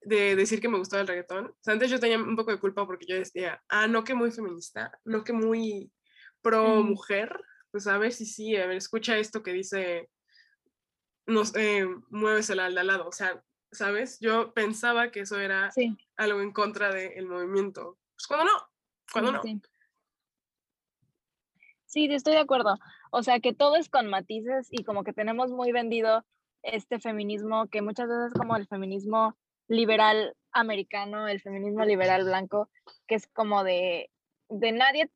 de 0.00 0.36
decir 0.36 0.60
que 0.60 0.68
me 0.68 0.78
gustaba 0.78 1.02
el 1.02 1.08
reggaetón. 1.08 1.54
antes 1.66 1.90
yo 1.90 2.00
tenía 2.00 2.18
un 2.18 2.36
poco 2.36 2.50
de 2.50 2.60
culpa 2.60 2.86
porque 2.86 3.06
yo 3.06 3.16
decía, 3.16 3.62
ah, 3.68 3.86
no 3.86 4.04
que 4.04 4.14
muy 4.14 4.30
feminista, 4.30 4.92
no 5.04 5.24
que 5.24 5.32
muy 5.32 5.92
pro 6.42 6.82
mujer, 6.82 7.40
pues 7.70 7.86
a 7.86 7.98
ver 7.98 8.12
si 8.12 8.24
sí, 8.24 8.56
a 8.56 8.66
ver, 8.66 8.76
escucha 8.76 9.18
esto 9.18 9.42
que 9.42 9.52
dice, 9.52 10.08
no 11.26 11.44
sé, 11.44 11.86
mueves 12.10 12.48
el 12.50 12.60
al 12.60 12.74
lado, 12.74 13.06
o 13.06 13.12
sea, 13.12 13.42
¿sabes? 13.70 14.18
Yo 14.20 14.54
pensaba 14.54 15.10
que 15.10 15.20
eso 15.20 15.38
era 15.38 15.70
algo 16.16 16.40
en 16.40 16.52
contra 16.52 16.92
del 16.92 17.26
movimiento. 17.26 17.98
Pues 18.14 18.26
cuando 18.26 18.46
no, 18.46 18.52
cuando 19.12 19.32
no. 19.32 19.42
Sí. 19.42 19.60
sí, 21.86 22.06
estoy 22.10 22.34
de 22.34 22.40
acuerdo. 22.40 22.78
O 23.10 23.22
sea, 23.22 23.40
que 23.40 23.52
todo 23.52 23.76
es 23.76 23.88
con 23.88 24.08
matices 24.08 24.68
y 24.70 24.84
como 24.84 25.04
que 25.04 25.12
tenemos 25.12 25.50
muy 25.50 25.72
vendido 25.72 26.24
este 26.62 26.98
feminismo, 26.98 27.68
que 27.68 27.82
muchas 27.82 28.08
veces 28.08 28.32
como 28.34 28.56
el 28.56 28.66
feminismo 28.66 29.36
liberal 29.68 30.34
americano, 30.52 31.28
el 31.28 31.40
feminismo 31.40 31.84
liberal 31.84 32.24
blanco, 32.24 32.68
que 33.06 33.14
es 33.14 33.26
como 33.28 33.64
de, 33.64 34.10
de 34.48 34.72
nadie 34.72 35.10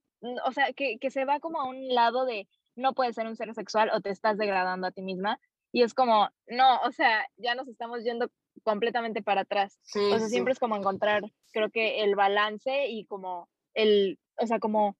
o 0.45 0.53
sea, 0.53 0.73
que, 0.73 0.99
que 0.99 1.11
se 1.11 1.25
va 1.25 1.41
como 1.41 1.61
a 1.61 1.65
un 1.69 1.89
lado 1.89 2.25
de 2.25 2.49
no 2.77 2.95
puedes 2.95 3.15
ser 3.15 3.27
un 3.27 3.37
ser 3.37 3.53
sexual 3.55 3.91
o 3.93 4.01
te 4.01 4.11
estás 4.11 4.39
degradando 4.39 4.87
a 4.87 4.93
ti 4.93 5.03
misma. 5.03 5.41
Y 5.73 5.83
es 5.83 5.95
como, 5.95 6.29
no, 6.47 6.81
o 6.83 6.93
sea, 6.93 7.27
ya 7.37 7.55
nos 7.55 7.69
estamos 7.69 8.05
yendo 8.05 8.31
completamente 8.63 9.23
para 9.23 9.43
atrás. 9.43 9.79
o 9.95 10.19
sea, 10.19 10.29
siempre 10.29 10.53
es 10.53 10.59
como 10.59 10.77
encontrar, 10.77 11.23
creo 11.53 11.71
que 11.71 12.03
el 12.03 12.15
balance 12.15 12.89
y 12.89 13.07
como 13.07 13.49
el, 13.75 14.19
o 14.37 14.47
sea, 14.47 14.59
como 14.59 14.97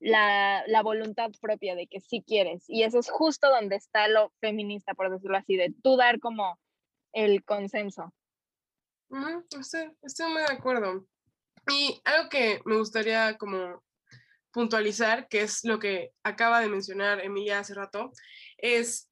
la, 0.00 0.64
la, 0.66 0.82
voluntad 0.82 1.30
propia 1.40 1.74
de 1.74 1.86
que 1.86 2.00
sí 2.00 2.22
quieres. 2.26 2.64
Y 2.68 2.82
eso 2.82 2.98
es 2.98 3.10
justo 3.10 3.48
donde 3.48 3.76
está 3.76 4.08
lo 4.08 4.32
feminista, 4.40 4.94
por 4.94 5.10
decirlo 5.10 5.36
así, 5.36 5.56
de 5.56 5.74
tú 5.82 5.96
dar 5.96 6.20
como 6.20 6.58
el 7.12 7.44
consenso. 7.44 8.12
estoy, 9.58 9.92
estoy 10.02 10.32
muy 10.32 10.42
de 10.42 10.52
acuerdo. 10.52 11.06
Y 11.68 12.00
algo 12.04 12.28
que 12.28 12.60
me 12.64 12.76
gustaría 12.76 13.38
como 13.38 13.82
puntualizar, 14.52 15.26
que 15.28 15.42
es 15.42 15.64
lo 15.64 15.78
que 15.78 16.12
acaba 16.22 16.60
de 16.60 16.68
mencionar 16.68 17.20
Emilia 17.20 17.58
hace 17.58 17.74
rato, 17.74 18.12
es 18.58 19.10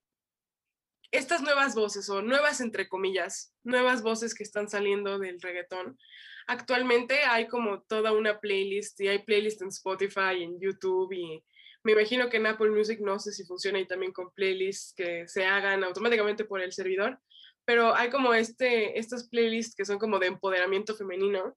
estas 1.12 1.42
nuevas 1.42 1.74
voces 1.74 2.08
o 2.08 2.22
nuevas 2.22 2.60
entre 2.60 2.88
comillas, 2.88 3.54
nuevas 3.62 4.02
voces 4.02 4.34
que 4.34 4.42
están 4.42 4.68
saliendo 4.68 5.18
del 5.18 5.40
reggaetón. 5.40 5.98
Actualmente 6.46 7.20
hay 7.24 7.46
como 7.46 7.82
toda 7.82 8.12
una 8.12 8.40
playlist 8.40 9.00
y 9.00 9.08
hay 9.08 9.20
playlist 9.20 9.62
en 9.62 9.68
Spotify, 9.68 10.42
en 10.42 10.58
YouTube 10.58 11.12
y 11.12 11.44
me 11.84 11.92
imagino 11.92 12.28
que 12.28 12.38
en 12.38 12.46
Apple 12.46 12.70
Music 12.70 13.00
no 13.00 13.18
sé 13.18 13.32
si 13.32 13.44
funciona 13.44 13.78
y 13.78 13.86
también 13.86 14.12
con 14.12 14.32
playlists 14.32 14.94
que 14.94 15.28
se 15.28 15.44
hagan 15.44 15.84
automáticamente 15.84 16.44
por 16.44 16.60
el 16.60 16.72
servidor, 16.72 17.18
pero 17.64 17.94
hay 17.94 18.08
como 18.10 18.34
este, 18.34 18.98
estas 18.98 19.28
playlists 19.28 19.74
que 19.74 19.84
son 19.84 19.98
como 19.98 20.18
de 20.18 20.28
empoderamiento 20.28 20.94
femenino 20.96 21.56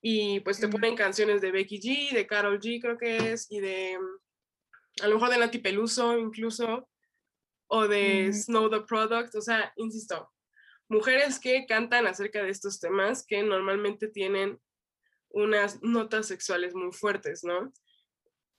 y 0.00 0.40
pues 0.40 0.60
te 0.60 0.68
ponen 0.68 0.96
canciones 0.96 1.40
de 1.40 1.52
Becky 1.52 1.80
G, 1.80 2.12
de 2.12 2.26
Carol 2.26 2.60
G 2.60 2.80
creo 2.80 2.98
que 2.98 3.32
es, 3.32 3.46
y 3.50 3.60
de 3.60 3.98
a 5.02 5.06
lo 5.08 5.14
mejor 5.14 5.30
de 5.30 5.38
Nati 5.38 5.58
Peluso 5.58 6.18
incluso, 6.18 6.88
o 7.74 7.88
de 7.88 8.30
Snow 8.34 8.68
the 8.68 8.82
Product, 8.82 9.34
o 9.34 9.40
sea, 9.40 9.72
insisto, 9.76 10.30
mujeres 10.88 11.40
que 11.40 11.64
cantan 11.66 12.06
acerca 12.06 12.42
de 12.42 12.50
estos 12.50 12.78
temas 12.78 13.24
que 13.26 13.42
normalmente 13.42 14.08
tienen 14.08 14.60
unas 15.30 15.82
notas 15.82 16.26
sexuales 16.26 16.74
muy 16.74 16.92
fuertes, 16.92 17.44
¿no? 17.44 17.72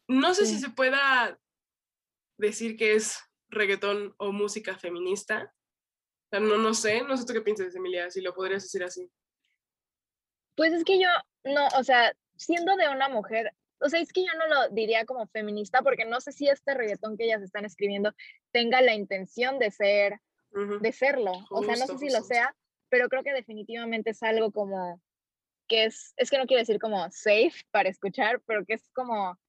No 0.08 0.34
sé 0.34 0.48
si 0.48 0.60
se 0.60 0.72
pueda 0.72 1.39
decir 2.39 2.75
que 2.75 2.96
es 2.96 3.20
reggaetón 3.50 4.15
o 4.17 4.32
música 4.32 4.79
feminista. 4.79 5.53
no, 6.32 6.58
no 6.58 6.74
sé, 6.74 7.03
no 7.03 7.15
sé 7.15 7.25
tú 7.27 7.34
qué 7.34 7.41
piensas, 7.41 7.75
Emilia, 7.75 8.10
si 8.10 8.20
lo 8.20 8.34
podrías 8.34 8.63
decir 8.63 8.84
así. 8.84 9.08
Pues 10.55 10.74
es 10.74 10.84
que 10.84 11.00
yo, 11.00 11.10
no, 11.43 11.67
o 11.77 11.84
sea, 11.84 12.12
siendo 12.36 12.75
de 12.77 12.89
una 12.89 13.10
mujer, 13.10 13.53
o 13.79 13.89
sea, 13.89 13.99
es 13.99 14.11
que 14.13 14.23
yo 14.23 14.31
no 14.37 14.47
lo 14.47 14.69
diría 14.69 15.05
como 15.05 15.27
feminista 15.27 15.81
porque 15.81 16.05
no 16.05 16.21
sé 16.21 16.31
si 16.31 16.47
este 16.47 16.73
reggaetón 16.73 17.17
que 17.17 17.25
ellas 17.25 17.41
están 17.41 17.65
escribiendo 17.65 18.13
tenga 18.51 18.81
la 18.81 18.93
intención 18.93 19.59
de 19.59 19.71
ser, 19.71 20.19
de 20.81 20.91
serlo. 20.91 21.33
o 21.49 21.63
sea, 21.63 21.75
no 21.75 21.87
sé 21.87 21.97
si 21.97 22.09
lo 22.09 22.21
sea, 22.21 22.55
pero 22.89 23.09
creo 23.09 23.23
que 23.23 23.33
definitivamente 23.33 24.11
es 24.11 24.23
algo 24.23 24.51
como 24.51 25.01
que 25.67 25.85
es, 25.85 26.13
es 26.17 26.29
que 26.29 26.37
no 26.37 26.45
quiero 26.45 26.59
decir 26.59 26.79
como 26.79 27.09
safe 27.11 27.53
para 27.71 27.89
escuchar, 27.89 28.41
pero 28.45 28.65
que 28.65 28.73
es 28.75 28.89
como, 28.93 29.39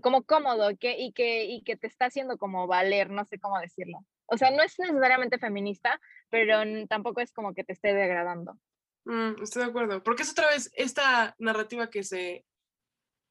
como 0.00 0.24
cómodo 0.24 0.70
que, 0.78 0.98
y, 0.98 1.12
que, 1.12 1.44
y 1.44 1.62
que 1.62 1.76
te 1.76 1.86
está 1.86 2.06
haciendo 2.06 2.38
como 2.38 2.66
valer, 2.66 3.10
no 3.10 3.24
sé 3.24 3.38
cómo 3.38 3.58
decirlo. 3.60 3.98
O 4.26 4.36
sea, 4.36 4.50
no 4.50 4.62
es 4.62 4.78
necesariamente 4.78 5.38
feminista, 5.38 6.00
pero 6.30 6.58
tampoco 6.88 7.20
es 7.20 7.32
como 7.32 7.54
que 7.54 7.64
te 7.64 7.72
esté 7.72 7.94
degradando. 7.94 8.58
Mm, 9.04 9.42
estoy 9.42 9.62
de 9.62 9.68
acuerdo, 9.68 10.02
porque 10.02 10.24
es 10.24 10.32
otra 10.32 10.48
vez 10.48 10.70
esta 10.74 11.36
narrativa 11.38 11.90
que 11.90 12.02
se, 12.02 12.44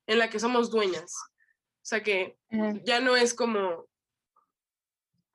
en 0.08 0.20
la 0.20 0.30
que 0.30 0.40
somos 0.40 0.72
dueñas. 0.72 1.14
O 1.14 1.88
sea 1.88 2.02
que 2.02 2.38
ya 2.84 3.00
no 3.00 3.16
es 3.16 3.34
como 3.34 3.88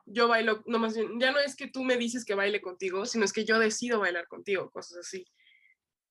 yo 0.07 0.27
bailo, 0.27 0.63
no 0.67 0.79
más 0.79 0.97
bien, 0.97 1.21
ya 1.21 1.31
no 1.31 1.39
es 1.39 1.55
que 1.55 1.69
tú 1.69 1.85
me 1.85 1.97
dices 1.97 2.25
que 2.25 2.35
baile 2.35 2.61
contigo, 2.61 3.07
sino 3.07 3.25
es 3.25 3.33
que 3.33 3.45
yo 3.45 3.59
decido 3.59 4.01
bailar 4.01 4.27
contigo, 4.27 4.71
cosas 4.71 4.99
así. 4.99 5.25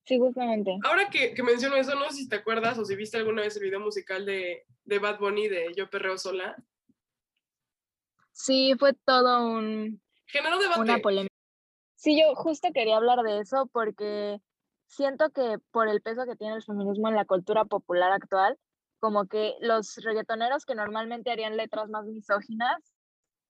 Sí, 0.05 0.17
justamente. 0.17 0.77
Ahora 0.83 1.09
que, 1.09 1.33
que 1.33 1.43
menciono 1.43 1.75
eso, 1.75 1.95
no 1.95 2.09
sé 2.09 2.15
si 2.15 2.29
te 2.29 2.37
acuerdas 2.37 2.77
o 2.79 2.85
si 2.85 2.95
viste 2.95 3.17
alguna 3.17 3.41
vez 3.41 3.55
el 3.57 3.63
video 3.63 3.79
musical 3.79 4.25
de, 4.25 4.65
de 4.85 4.99
Bad 4.99 5.19
Bunny 5.19 5.49
de 5.49 5.71
Yo 5.75 5.89
Perreo 5.89 6.17
Sola. 6.17 6.55
Sí, 8.31 8.73
fue 8.79 8.93
todo 9.05 9.45
un... 9.45 10.01
Generó 10.25 10.57
debate. 10.57 10.79
Una 10.79 10.99
polémica. 10.99 11.35
Sí, 11.95 12.17
yo 12.19 12.33
justo 12.35 12.69
quería 12.73 12.95
hablar 12.95 13.21
de 13.23 13.41
eso 13.41 13.69
porque 13.73 14.39
siento 14.89 15.29
que 15.29 15.57
por 15.71 15.87
el 15.87 16.01
peso 16.01 16.25
que 16.25 16.35
tiene 16.35 16.55
el 16.55 16.63
feminismo 16.63 17.07
en 17.07 17.15
la 17.15 17.25
cultura 17.25 17.63
popular 17.65 18.11
actual, 18.11 18.57
como 18.99 19.27
que 19.27 19.55
los 19.61 19.95
reggaetoneros 20.03 20.65
que 20.65 20.75
normalmente 20.75 21.31
harían 21.31 21.55
letras 21.55 21.89
más 21.89 22.05
misóginas 22.05 22.93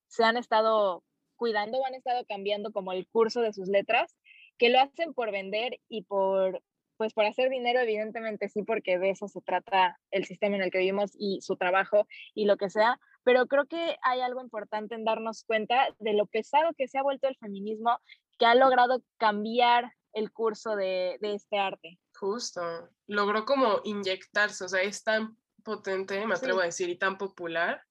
se 0.08 0.24
han 0.24 0.38
estado 0.38 1.03
cuidando 1.36 1.84
han 1.86 1.96
estado 1.96 2.25
cambiando 2.27 2.72
como 2.72 2.91
el 2.91 3.08
curso 3.08 3.41
de 3.41 3.53
sus 3.53 3.69
letras, 3.69 4.15
que 4.58 4.69
lo 4.69 4.79
hacen 4.79 5.13
por 5.13 5.31
vender 5.31 5.79
y 5.88 6.03
por, 6.03 6.62
pues 6.98 7.13
por 7.13 7.25
hacer 7.25 7.50
dinero, 7.50 7.79
evidentemente 7.79 8.50
sí, 8.50 8.63
porque 8.63 9.00
de 9.00 9.12
eso 9.12 9.29
se 9.29 9.39
trata 9.39 9.98
el 10.12 10.25
sistema 10.25 10.58
en 10.58 10.63
el 10.63 10.72
que 10.72 10.79
vivimos 10.79 11.12
y 11.17 11.39
su 11.41 11.55
trabajo 11.55 12.05
y 12.36 12.46
lo 12.46 12.58
que 12.58 12.69
sea, 12.69 13.00
pero 13.24 13.48
creo 13.48 13.65
que 13.67 13.96
hay 14.01 14.19
algo 14.19 14.41
importante 14.41 14.96
en 14.96 15.05
darnos 15.05 15.46
cuenta 15.46 15.88
de 16.00 16.13
lo 16.13 16.25
pesado 16.25 16.74
que 16.77 16.89
se 16.89 16.98
ha 16.98 17.03
vuelto 17.03 17.29
el 17.29 17.38
feminismo 17.38 17.97
que 18.38 18.45
ha 18.45 18.56
logrado 18.56 19.02
cambiar 19.17 19.93
el 20.13 20.32
curso 20.32 20.76
de, 20.76 21.17
este 21.22 21.58
arte. 21.58 22.00
Justo, 22.15 22.89
logró 23.08 23.45
como 23.45 23.82
inyectarse, 23.84 24.65
o 24.65 24.69
sea, 24.69 24.82
es 24.82 25.04
tan 25.04 25.38
potente, 25.63 26.26
me 26.26 26.36
atrevo 26.36 26.62
a 26.62 26.65
decir, 26.65 26.89
y 26.89 26.98
tan 26.98 27.17
popular, 27.17 27.84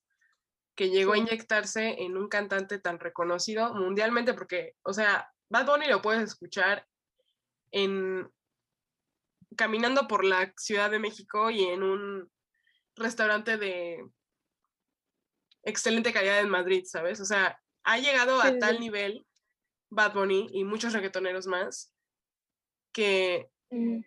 que 0.75 0.91
llegó 0.91 1.15
a 1.15 1.19
inyectarse 1.19 2.03
en 2.03 2.17
un 2.17 2.29
cantante 2.29 2.79
tan 2.79 2.99
reconocido 2.99 3.75
mundialmente, 3.75 4.35
porque, 4.35 4.77
o 4.83 4.93
sea, 4.93 5.33
Bad 5.49 5.67
Bunny 5.67 5.87
lo 5.87 6.03
puedes 6.03 6.23
escuchar 6.23 6.87
en 7.71 8.31
caminando 9.57 10.07
por 10.07 10.25
la 10.25 10.53
Ciudad 10.57 10.91
de 10.91 10.99
México 10.99 11.51
y 11.51 11.65
en 11.65 11.83
un 11.83 12.31
restaurante 12.97 13.57
de 13.57 14.05
excelente 15.65 16.13
calidad 16.13 16.41
en 16.41 16.49
Madrid, 16.49 16.85
¿sabes? 16.87 17.21
O 17.21 17.25
sea, 17.25 17.61
ha 17.85 17.99
llegado 17.99 18.41
a 18.41 18.59
tal 18.59 18.81
nivel 18.81 19.27
Bad 19.91 20.15
Bunny 20.15 20.49
y 20.53 20.65
muchos 20.65 20.93
reggaetoneros 20.93 21.47
más, 21.47 21.93
que 22.99 23.49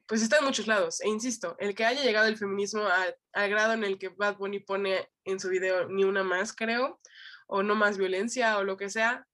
pues 0.05 0.21
está 0.21 0.39
en 0.39 0.43
muchos 0.43 0.67
lados. 0.67 0.99
E 0.99 1.07
insisto, 1.07 1.55
el 1.59 1.73
que 1.75 1.85
haya 1.85 2.03
llegado 2.03 2.27
el 2.27 2.35
feminismo 2.35 2.83
al 3.31 3.49
grado 3.49 3.71
en 3.71 3.85
el 3.85 3.97
que 3.97 4.09
Bad 4.09 4.35
Bunny 4.35 4.59
pone 4.59 5.07
en 5.23 5.39
su 5.39 5.47
video 5.47 5.87
ni 5.87 6.03
una 6.03 6.25
más, 6.25 6.53
creo, 6.53 6.99
o 7.47 7.63
no 7.63 7.73
más 7.73 7.97
violencia 7.97 8.57
o 8.57 8.65
lo 8.65 8.75
que 8.75 8.89
sea, 8.89 9.25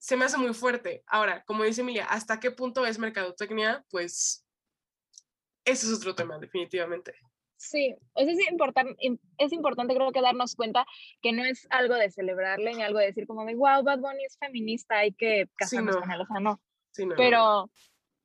se 0.00 0.16
me 0.16 0.24
hace 0.24 0.38
muy 0.38 0.54
fuerte. 0.54 1.04
Ahora, 1.06 1.44
como 1.44 1.62
dice 1.62 1.82
Emilia, 1.82 2.04
¿hasta 2.06 2.40
qué 2.40 2.50
punto 2.50 2.84
es 2.84 2.98
mercadotecnia? 2.98 3.84
Pues 3.90 4.44
ese 5.64 5.86
es 5.86 5.92
otro 5.92 6.16
tema, 6.16 6.36
definitivamente. 6.38 7.14
Sí, 7.56 7.94
es, 8.16 8.50
importante, 8.50 8.96
es 9.38 9.52
importante 9.52 9.94
creo 9.94 10.10
que 10.10 10.20
darnos 10.20 10.56
cuenta 10.56 10.84
que 11.22 11.30
no 11.30 11.44
es 11.44 11.68
algo 11.70 11.94
de 11.94 12.10
celebrarle 12.10 12.74
ni 12.74 12.82
algo 12.82 12.98
de 12.98 13.06
decir 13.06 13.28
como 13.28 13.44
de, 13.44 13.54
wow, 13.54 13.84
Bad 13.84 14.00
Bunny 14.00 14.24
es 14.24 14.36
feminista, 14.36 14.98
hay 14.98 15.12
que 15.12 15.48
casarnos 15.54 15.96
con 15.96 16.10
él, 16.10 16.20
o 16.22 16.26
sea, 16.26 16.40
no. 16.40 16.60
Pero 17.16 17.70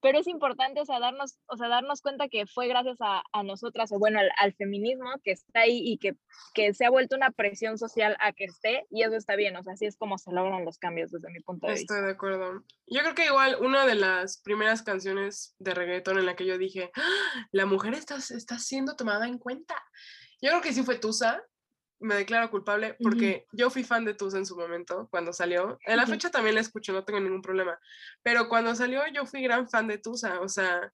pero 0.05 0.19
es 0.19 0.27
importante, 0.27 0.79
o 0.79 0.85
sea, 0.85 0.99
darnos, 0.99 1.39
o 1.47 1.57
sea, 1.57 1.67
darnos 1.67 1.99
cuenta 2.03 2.29
que 2.29 2.45
fue 2.45 2.67
gracias 2.67 2.97
a, 2.99 3.23
a 3.33 3.41
nosotras, 3.41 3.91
o 3.91 3.97
bueno, 3.97 4.19
al, 4.37 4.53
feminismo 4.53 5.09
que 5.23 5.31
está 5.31 5.61
ahí 5.61 5.81
y 5.83 5.97
que, 5.97 6.15
que 6.53 6.75
se 6.75 6.85
ha 6.85 6.91
vuelto 6.91 7.15
una 7.15 7.31
presión 7.31 7.79
social 7.79 8.15
a 8.19 8.31
que 8.31 8.43
esté, 8.43 8.85
y 8.91 9.01
eso 9.01 9.15
está 9.15 9.35
bien, 9.35 9.55
o 9.55 9.63
sea, 9.63 9.73
así 9.73 9.87
es 9.87 9.97
como 9.97 10.19
se 10.19 10.31
logran 10.31 10.63
los 10.63 10.77
cambios 10.77 11.09
desde 11.09 11.31
mi 11.31 11.39
punto 11.39 11.65
de 11.65 11.73
vista. 11.73 11.95
Estoy 11.95 12.05
de 12.05 12.13
acuerdo. 12.13 12.63
Yo 12.85 13.01
creo 13.01 13.15
que 13.15 13.25
igual 13.25 13.57
una 13.61 13.87
de 13.87 13.95
las 13.95 14.39
primeras 14.43 14.83
canciones 14.83 15.55
de 15.57 15.73
reggaeton 15.73 16.19
en 16.19 16.27
la 16.27 16.35
que 16.35 16.45
yo 16.45 16.59
dije, 16.59 16.91
¡Ah! 16.95 17.47
la 17.51 17.65
mujer 17.65 17.95
está, 17.95 18.17
está 18.17 18.59
siendo 18.59 18.95
tomada 18.95 19.27
en 19.27 19.39
cuenta. 19.39 19.73
Yo 20.39 20.51
creo 20.51 20.61
que 20.61 20.73
sí 20.73 20.83
fue 20.83 20.99
Tusa, 20.99 21.43
me 22.05 22.15
declaro 22.15 22.51
culpable 22.51 22.95
porque 23.01 23.47
yo 23.51 23.69
fui 23.69 23.83
fan 23.83 24.05
de 24.05 24.13
Tusa 24.13 24.37
en 24.37 24.45
su 24.45 24.55
momento, 24.55 25.07
cuando 25.09 25.33
salió. 25.33 25.79
En 25.85 25.97
la 25.97 26.05
fecha 26.05 26.29
también 26.29 26.55
la 26.55 26.61
escucho, 26.61 26.93
no 26.93 27.03
tengo 27.03 27.19
ningún 27.19 27.41
problema. 27.41 27.77
Pero 28.21 28.47
cuando 28.47 28.75
salió 28.75 29.01
yo 29.13 29.25
fui 29.25 29.41
gran 29.41 29.67
fan 29.67 29.87
de 29.87 29.97
Tusa, 29.97 30.39
o 30.39 30.47
sea, 30.47 30.91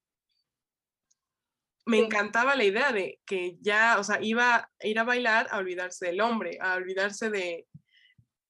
me 1.86 2.00
encantaba 2.00 2.56
la 2.56 2.64
idea 2.64 2.92
de 2.92 3.20
que 3.26 3.58
ya, 3.60 3.98
o 4.00 4.04
sea, 4.04 4.20
iba 4.22 4.56
a 4.56 4.88
ir 4.88 5.00
a 5.00 5.04
bailar 5.04 5.48
a 5.52 5.58
olvidarse 5.58 6.06
del 6.06 6.22
hombre, 6.22 6.58
a 6.62 6.76
olvidarse 6.76 7.30
de, 7.30 7.68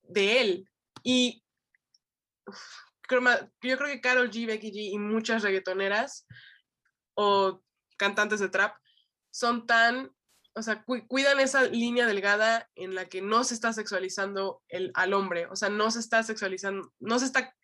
de 0.04 0.42
él. 0.42 0.70
Y 1.04 1.44
yo 3.08 3.78
creo 3.78 3.88
que 3.88 4.02
Carol 4.02 4.30
G, 4.30 4.46
Becky 4.46 4.72
G 4.72 4.92
y 4.94 5.00
muchas 5.00 5.44
reggaetoneras 5.44 6.28
o 7.16 7.62
cantantes 7.98 8.40
de 8.40 8.50
trap 8.50 8.76
son 9.32 9.66
tan 9.66 10.12
o 10.54 10.62
sea, 10.62 10.84
cuidan 10.84 11.40
esa 11.40 11.64
línea 11.64 12.06
delgada 12.06 12.70
en 12.76 12.94
la 12.94 13.06
que 13.06 13.22
no 13.22 13.44
se 13.44 13.54
está 13.54 13.72
sexualizando 13.72 14.62
el, 14.68 14.92
al 14.96 15.14
hombre, 15.14 15.48
o 15.48 15.56
sea, 15.56 15.70
no 15.70 15.92
se 15.92 16.00
está 16.00 16.24
sexualizando, 16.24 16.94
no 17.00 17.20
se 17.20 17.26
está 17.26 17.56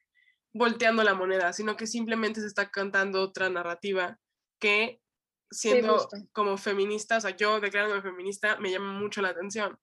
volteando 0.54 1.04
la 1.04 1.14
moneda, 1.14 1.52
sino 1.54 1.76
que 1.76 1.86
simplemente 1.86 2.40
se 2.40 2.48
está 2.48 2.70
cantando 2.70 3.22
otra 3.22 3.50
narrativa 3.50 4.18
que 4.60 5.02
siendo 5.52 6.08
como 6.32 6.58
feminista, 6.58 7.18
o 7.18 7.22
sea, 7.22 7.36
yo 7.36 7.60
declarándome 7.60 8.02
feminista, 8.02 8.58
me 8.58 8.72
llama 8.72 8.94
mucho 8.94 9.22
la 9.22 9.30
atención, 9.30 9.78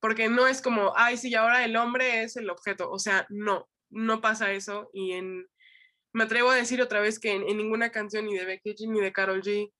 porque 0.00 0.28
no 0.28 0.46
es 0.46 0.60
como, 0.60 0.92
ay, 0.96 1.16
sí, 1.16 1.34
ahora 1.34 1.64
el 1.64 1.76
hombre 1.76 2.22
es 2.22 2.36
el 2.36 2.50
objeto, 2.50 2.90
o 2.90 2.98
sea, 2.98 3.26
no, 3.28 3.68
no 3.90 4.20
pasa 4.20 4.52
eso 4.52 4.90
y 4.92 5.12
en, 5.12 5.46
me 6.12 6.24
atrevo 6.24 6.50
a 6.50 6.56
decir 6.56 6.82
otra 6.82 7.00
vez 7.00 7.20
que 7.20 7.32
en, 7.32 7.48
en 7.48 7.56
ninguna 7.56 7.90
canción 7.90 8.26
ni 8.26 8.36
de 8.36 8.44
Becky 8.44 8.74
G, 8.74 8.88
ni 8.88 9.00
de 9.00 9.12
Carol 9.12 9.42
G, 9.42 9.72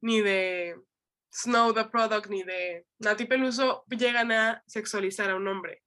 ni 0.00 0.20
de 0.20 0.76
Snow 1.32 1.72
the 1.72 1.84
Product 1.84 2.28
ni 2.28 2.42
de 2.42 2.86
Nati 2.98 3.24
Peluso 3.24 3.84
llegan 3.88 4.30
a 4.32 4.62
sexualizar 4.66 5.30
a 5.30 5.36
un 5.36 5.48
hombre. 5.48 5.82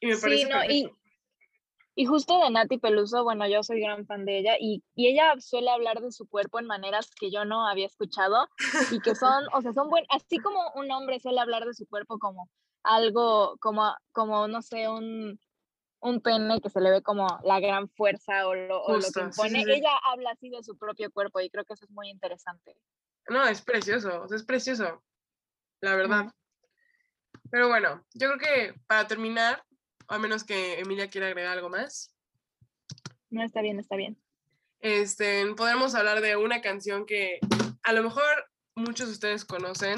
Y 0.00 0.08
me 0.08 0.16
parece 0.16 0.48
sí, 0.68 0.90
y, 1.94 2.06
justo 2.06 2.38
de 2.38 2.50
Nati 2.50 2.78
Peluso, 2.78 3.22
bueno, 3.22 3.46
yo 3.48 3.62
soy 3.62 3.80
gran 3.80 4.06
fan 4.06 4.24
de 4.24 4.38
ella 4.38 4.56
y, 4.58 4.82
y, 4.94 5.08
ella 5.08 5.34
suele 5.38 5.70
hablar 5.70 6.00
de 6.00 6.10
su 6.10 6.26
cuerpo 6.26 6.58
en 6.58 6.66
maneras 6.66 7.10
que 7.18 7.30
yo 7.30 7.44
no 7.44 7.66
había 7.66 7.86
escuchado 7.86 8.48
y 8.90 9.00
que 9.00 9.14
son, 9.14 9.44
o 9.52 9.60
sea, 9.60 9.72
son 9.72 9.88
buenos, 9.88 10.08
así 10.10 10.38
como 10.38 10.60
un 10.74 10.90
hombre 10.90 11.20
suele 11.20 11.40
hablar 11.40 11.64
de 11.64 11.74
su 11.74 11.86
cuerpo 11.86 12.18
como 12.18 12.48
algo, 12.82 13.56
como, 13.60 13.94
como 14.12 14.48
no 14.48 14.62
sé, 14.62 14.88
un, 14.88 15.38
un 16.00 16.20
pene 16.20 16.60
que 16.60 16.70
se 16.70 16.80
le 16.80 16.90
ve 16.90 17.02
como 17.02 17.26
la 17.44 17.60
gran 17.60 17.88
fuerza 17.88 18.46
o 18.48 18.54
lo, 18.54 18.82
o 18.82 18.96
lo 18.96 19.10
que 19.12 19.20
impone. 19.20 19.62
Ella 19.62 19.96
habla 20.10 20.30
así 20.30 20.50
de 20.50 20.62
su 20.62 20.76
propio 20.76 21.10
cuerpo 21.10 21.40
y 21.40 21.48
creo 21.48 21.64
que 21.64 21.74
eso 21.74 21.84
es 21.84 21.90
muy 21.90 22.10
interesante. 22.10 22.74
No, 23.28 23.46
es 23.46 23.62
precioso, 23.62 24.26
es 24.34 24.44
precioso, 24.44 25.02
la 25.80 25.94
verdad. 25.94 26.32
Pero 27.50 27.68
bueno, 27.68 28.04
yo 28.14 28.28
creo 28.32 28.38
que 28.38 28.80
para 28.86 29.06
terminar, 29.06 29.62
a 30.08 30.18
menos 30.18 30.44
que 30.44 30.80
Emilia 30.80 31.08
quiera 31.08 31.28
agregar 31.28 31.52
algo 31.52 31.68
más. 31.68 32.14
No, 33.30 33.42
está 33.42 33.60
bien, 33.62 33.78
está 33.78 33.96
bien. 33.96 34.20
Este, 34.80 35.46
podemos 35.54 35.94
hablar 35.94 36.20
de 36.20 36.36
una 36.36 36.60
canción 36.60 37.06
que 37.06 37.38
a 37.82 37.92
lo 37.92 38.02
mejor 38.02 38.50
muchos 38.74 39.06
de 39.06 39.12
ustedes 39.12 39.44
conocen 39.44 39.96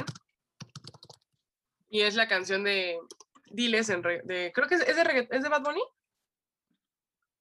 y 1.88 2.02
es 2.02 2.16
la 2.16 2.28
canción 2.28 2.64
de 2.64 2.98
Diles 3.46 3.88
en 3.88 4.02
de 4.02 4.50
creo 4.52 4.68
que 4.68 4.74
es, 4.74 4.84
de 4.84 5.28
es 5.30 5.42
de 5.42 5.48
Bad 5.48 5.62
Bunny. 5.62 5.82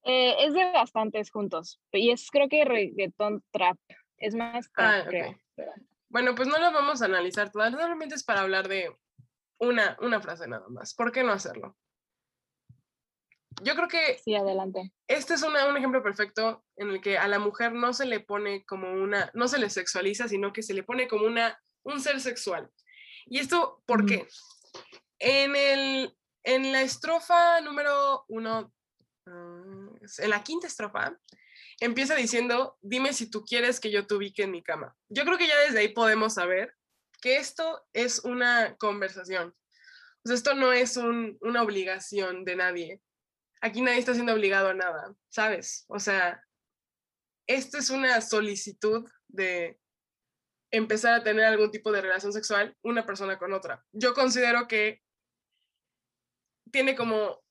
Eh, 0.03 0.35
es 0.45 0.53
de 0.53 0.71
bastantes 0.71 1.31
juntos 1.31 1.81
y 1.91 2.11
es 2.11 2.29
creo 2.29 2.47
que 2.49 2.65
reggaeton 2.65 3.43
trap. 3.51 3.77
Es 4.17 4.35
más 4.35 4.71
trap, 4.71 5.07
ah, 5.07 5.35
Bueno, 6.09 6.35
pues 6.35 6.47
no 6.47 6.59
lo 6.59 6.71
vamos 6.71 7.01
a 7.01 7.05
analizar 7.05 7.51
todas, 7.51 7.71
normalmente 7.71 8.15
es 8.15 8.23
para 8.23 8.41
hablar 8.41 8.67
de 8.67 8.95
una, 9.57 9.97
una 10.01 10.21
frase 10.21 10.47
nada 10.47 10.67
más. 10.69 10.93
¿Por 10.93 11.11
qué 11.11 11.23
no 11.23 11.31
hacerlo? 11.31 11.75
Yo 13.61 13.75
creo 13.75 13.87
que... 13.87 14.19
Sí, 14.23 14.35
adelante. 14.35 14.91
Este 15.07 15.35
es 15.35 15.43
un 15.43 15.55
ejemplo 15.77 16.01
perfecto 16.01 16.63
en 16.75 16.89
el 16.89 17.01
que 17.01 17.17
a 17.17 17.27
la 17.27 17.39
mujer 17.39 17.73
no 17.73 17.93
se 17.93 18.05
le 18.05 18.19
pone 18.19 18.65
como 18.65 18.91
una, 18.91 19.29
no 19.33 19.47
se 19.47 19.59
le 19.59 19.69
sexualiza, 19.69 20.27
sino 20.27 20.53
que 20.53 20.63
se 20.63 20.73
le 20.73 20.83
pone 20.83 21.07
como 21.07 21.25
una, 21.25 21.59
un 21.83 22.01
ser 22.01 22.19
sexual. 22.19 22.69
¿Y 23.25 23.39
esto 23.39 23.81
por 23.85 24.05
qué? 24.05 24.27
En, 25.19 25.55
el, 25.55 26.15
en 26.43 26.71
la 26.71 26.81
estrofa 26.81 27.61
número 27.61 28.25
uno, 28.27 28.73
en 29.25 30.29
la 30.29 30.43
quinta 30.43 30.67
estrofa, 30.67 31.17
empieza 31.79 32.15
diciendo, 32.15 32.77
dime 32.81 33.13
si 33.13 33.29
tú 33.29 33.43
quieres 33.43 33.79
que 33.79 33.91
yo 33.91 34.05
te 34.05 34.15
ubique 34.15 34.43
en 34.43 34.51
mi 34.51 34.63
cama. 34.63 34.95
Yo 35.09 35.23
creo 35.23 35.37
que 35.37 35.47
ya 35.47 35.57
desde 35.59 35.79
ahí 35.79 35.89
podemos 35.89 36.33
saber 36.33 36.75
que 37.21 37.37
esto 37.37 37.85
es 37.93 38.19
una 38.19 38.75
conversación. 38.77 39.55
esto 40.25 40.53
no 40.53 40.73
es 40.73 40.97
una 40.97 41.61
obligación 41.61 42.45
de 42.45 42.55
nadie 42.55 43.01
aquí 43.63 43.81
nadie 43.81 43.99
está 43.99 44.13
siendo 44.13 44.33
obligado 44.33 44.67
a 44.67 44.73
nada, 44.73 45.15
¿sabes? 45.29 45.85
O 45.87 45.97
sea, 45.97 46.45
esto 47.47 47.77
es 47.77 47.89
una 47.89 48.19
solicitud 48.19 49.09
de 49.29 49.79
empezar 50.69 51.13
a 51.13 51.23
tener 51.23 51.45
algún 51.45 51.71
tipo 51.71 51.91
de 51.91 52.01
relación 52.01 52.33
sexual 52.33 52.75
una 52.81 53.05
persona 53.05 53.39
con 53.39 53.53
otra. 53.53 53.85
Yo 53.93 54.13
considero 54.13 54.67
que 54.67 55.01
tiene 56.71 56.95
como, 56.95 57.41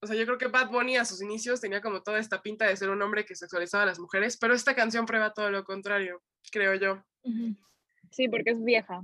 o 0.00 0.06
sea, 0.06 0.16
yo 0.16 0.24
creo 0.26 0.38
que 0.38 0.46
Bad 0.46 0.70
Bunny 0.70 0.96
a 0.96 1.04
sus 1.04 1.22
inicios 1.22 1.60
tenía 1.60 1.80
como 1.80 2.02
toda 2.02 2.18
esta 2.18 2.40
pinta 2.40 2.66
de 2.66 2.76
ser 2.76 2.90
un 2.90 3.02
hombre 3.02 3.24
que 3.24 3.34
sexualizaba 3.34 3.82
a 3.82 3.86
las 3.86 3.98
mujeres, 3.98 4.36
pero 4.36 4.54
esta 4.54 4.74
canción 4.74 5.06
prueba 5.06 5.32
todo 5.32 5.50
lo 5.50 5.64
contrario, 5.64 6.22
creo 6.52 6.74
yo. 6.74 7.04
Sí, 8.10 8.28
porque 8.28 8.50
es 8.50 8.62
vieja. 8.62 9.02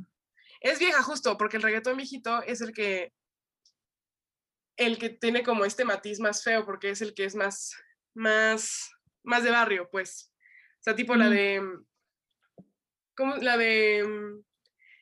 Es 0.61 0.79
vieja 0.79 1.03
justo, 1.03 1.37
porque 1.37 1.57
el 1.57 1.63
reggaetón 1.63 1.97
viejito 1.97 2.43
es 2.43 2.61
el 2.61 2.73
que 2.73 3.13
el 4.77 4.99
que 4.99 5.11
tiene 5.11 5.43
como 5.43 5.65
este 5.65 5.85
matiz 5.85 6.21
más 6.21 6.43
feo, 6.43 6.65
porque 6.65 6.91
es 6.91 7.01
el 7.01 7.15
que 7.15 7.25
es 7.25 7.35
más, 7.35 7.75
más, 8.15 8.91
más 9.23 9.45
de 9.45 9.51
barrio, 9.51 9.89
pues. 9.91 10.33
O 10.81 10.83
sea, 10.83 10.97
tipo 10.97 11.15
la 11.15 11.31
de, 11.31 11.63
¿cómo? 13.17 13.37
La 13.37 13.57
de 13.57 14.05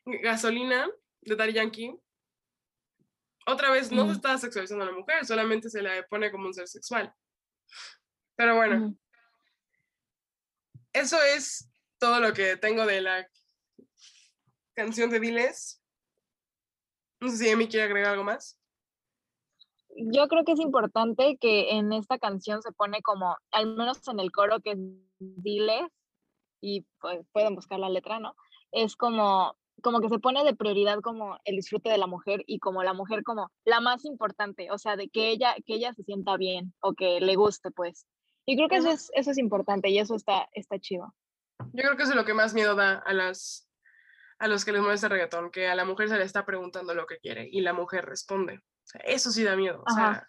mm, 0.07 0.21
gasolina 0.23 0.91
de 1.23 1.37
Daddy 1.37 1.53
Yankee. 1.55 1.99
Otra 3.47 3.71
vez 3.71 3.91
no 3.91 4.07
se 4.07 4.13
está 4.13 4.39
sexualizando 4.39 4.85
a 4.85 4.89
la 4.89 4.97
mujer, 4.97 5.27
solamente 5.27 5.69
se 5.69 5.83
le 5.83 6.03
pone 6.05 6.31
como 6.31 6.47
un 6.47 6.55
ser 6.55 6.69
sexual. 6.69 7.13
Pero 8.37 8.57
bueno, 8.57 8.95
eso 10.93 11.21
es 11.23 11.71
todo 11.99 12.21
lo 12.21 12.33
que 12.33 12.57
tengo 12.57 12.87
de 12.87 13.01
la 13.01 13.29
canción 14.75 15.11
de 15.11 15.21
Diles. 15.21 15.83
No 17.21 17.29
sé 17.29 17.37
si 17.37 17.49
Emi 17.49 17.69
quiere 17.69 17.87
agregar 17.87 18.13
algo 18.13 18.25
más 18.25 18.59
yo 19.97 20.29
creo 20.29 20.45
que 20.45 20.53
es 20.53 20.61
importante 20.61 21.37
que 21.39 21.73
en 21.73 21.93
esta 21.93 22.19
canción 22.19 22.63
se 22.63 22.73
pone 22.73 23.03
como, 23.03 23.37
al 23.51 23.67
menos 23.77 24.07
en 24.09 24.21
el 24.21 24.33
coro 24.33 24.61
que 24.61 24.73
es 24.73 24.79
diles, 25.19 25.89
y 26.61 26.87
pues 27.01 27.27
pueden 27.33 27.55
buscar 27.55 27.79
la 27.79 27.89
letra, 27.89 28.21
¿no? 28.21 28.35
Es 28.71 28.97
como, 28.97 29.57
como 29.83 30.01
que 30.01 30.09
se 30.09 30.19
pone 30.19 30.45
de 30.45 30.55
prioridad 30.55 31.01
como 31.01 31.39
el 31.45 31.57
disfrute 31.57 31.91
de 31.91 31.99
la 31.99 32.07
mujer 32.07 32.43
y 32.47 32.59
como 32.59 32.83
la 32.83 32.93
mujer 32.93 33.23
como 33.23 33.51
la 33.65 33.81
más 33.81 34.05
importante, 34.05 34.71
o 34.71 34.79
sea, 34.79 34.97
de 34.97 35.09
que 35.09 35.31
ella, 35.31 35.55
que 35.65 35.75
ella 35.75 35.93
se 35.95 36.05
sienta 36.05 36.37
bien 36.37 36.75
o 36.81 36.95
que 36.95 37.21
le 37.21 37.35
guste, 37.37 37.71
pues. 37.71 38.07
Y 38.45 38.57
creo 38.57 38.69
que 38.69 38.77
eso 38.77 38.91
es, 38.91 39.11
eso 39.15 39.31
es 39.31 39.39
importante 39.39 39.89
y 39.89 39.99
eso 39.99 40.15
está, 40.15 40.49
está 40.53 40.79
chido. 40.79 41.15
Yo 41.73 41.83
creo 41.83 41.97
que 41.97 42.03
eso 42.03 42.13
es 42.13 42.17
lo 42.17 42.25
que 42.25 42.35
más 42.35 42.55
miedo 42.55 42.75
da 42.75 42.99
a 42.99 43.13
las 43.13 43.69
a 44.39 44.49
los 44.49 44.65
que 44.65 44.73
les 44.73 44.83
molesta 44.83 45.07
el 45.07 45.13
reggaetón, 45.13 45.53
que 45.53 45.69
a 45.69 45.77
la 45.77 45.85
mujer 45.85 46.09
se 46.09 46.19
le 46.19 46.25
está 46.25 46.45
preguntando 46.45 46.95
lo 46.95 47.07
que 47.07 47.19
quiere 47.19 47.49
y 47.49 47.61
la 47.61 47.73
mujer 47.73 48.05
responde 48.05 48.61
eso 49.05 49.31
sí 49.31 49.45
da 49.45 49.57
miedo. 49.57 49.83
O 49.87 49.91
sea, 49.91 50.27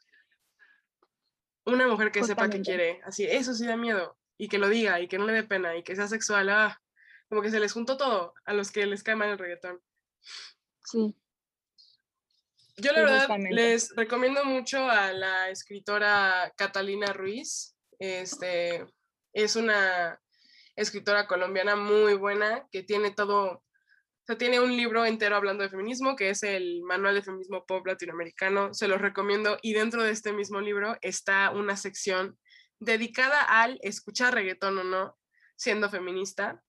una 1.66 1.88
mujer 1.88 2.12
que 2.12 2.24
sepa 2.24 2.50
que 2.50 2.62
quiere, 2.62 3.02
así, 3.04 3.26
eso 3.26 3.54
sí 3.54 3.66
da 3.66 3.78
miedo. 3.78 4.18
Y 4.38 4.48
que 4.48 4.58
lo 4.58 4.68
diga, 4.68 5.00
y 5.00 5.08
que 5.08 5.18
no 5.18 5.26
le 5.26 5.34
dé 5.34 5.44
pena, 5.44 5.76
y 5.76 5.84
que 5.84 5.96
sea 5.96 6.08
sexual, 6.08 6.50
ah, 6.50 6.82
como 7.34 7.42
que 7.42 7.50
se 7.50 7.60
les 7.60 7.74
juntó 7.74 7.98
todo 7.98 8.36
a 8.46 8.54
los 8.54 8.72
que 8.72 8.86
les 8.86 9.02
cae 9.02 9.16
mal 9.16 9.30
el 9.30 9.40
reggaetón. 9.40 9.82
Sí. 10.86 11.16
Yo 12.78 12.92
la 12.92 13.02
verdad 13.02 13.28
les 13.50 13.96
recomiendo 13.96 14.46
mucho 14.46 14.88
a 14.88 15.12
la 15.14 15.50
escritora 15.50 16.54
Catalina 16.56 17.12
Ruiz. 17.12 17.76
Este, 17.98 18.86
es 19.34 19.56
una 19.56 20.22
escritora 20.76 21.26
colombiana 21.26 21.76
muy 21.76 22.14
buena 22.14 22.68
que 22.72 22.84
tiene 22.84 23.10
todo 23.10 23.64
o 24.24 24.26
sea, 24.28 24.38
tiene 24.38 24.60
un 24.60 24.78
libro 24.78 25.04
entero 25.04 25.36
hablando 25.36 25.64
de 25.64 25.70
feminismo, 25.70 26.16
que 26.16 26.30
es 26.30 26.44
el 26.44 26.84
Manual 26.84 27.16
de 27.16 27.24
Feminismo 27.24 27.66
Pop 27.66 27.88
Latinoamericano. 27.88 28.76
Se 28.76 28.88
los 28.88 29.02
recomiendo. 29.02 29.58
Y 29.64 29.74
dentro 29.74 30.04
de 30.04 30.12
este 30.12 30.34
mismo 30.34 30.62
libro 30.62 30.98
está 31.02 31.50
una 31.50 31.78
sección 31.78 32.38
dedicada 32.80 33.42
al 33.42 33.80
escuchar 33.82 34.36
reggaetón 34.36 34.78
o 34.78 34.84
no, 34.84 35.18
siendo 35.56 35.90
feminista. 35.90 36.62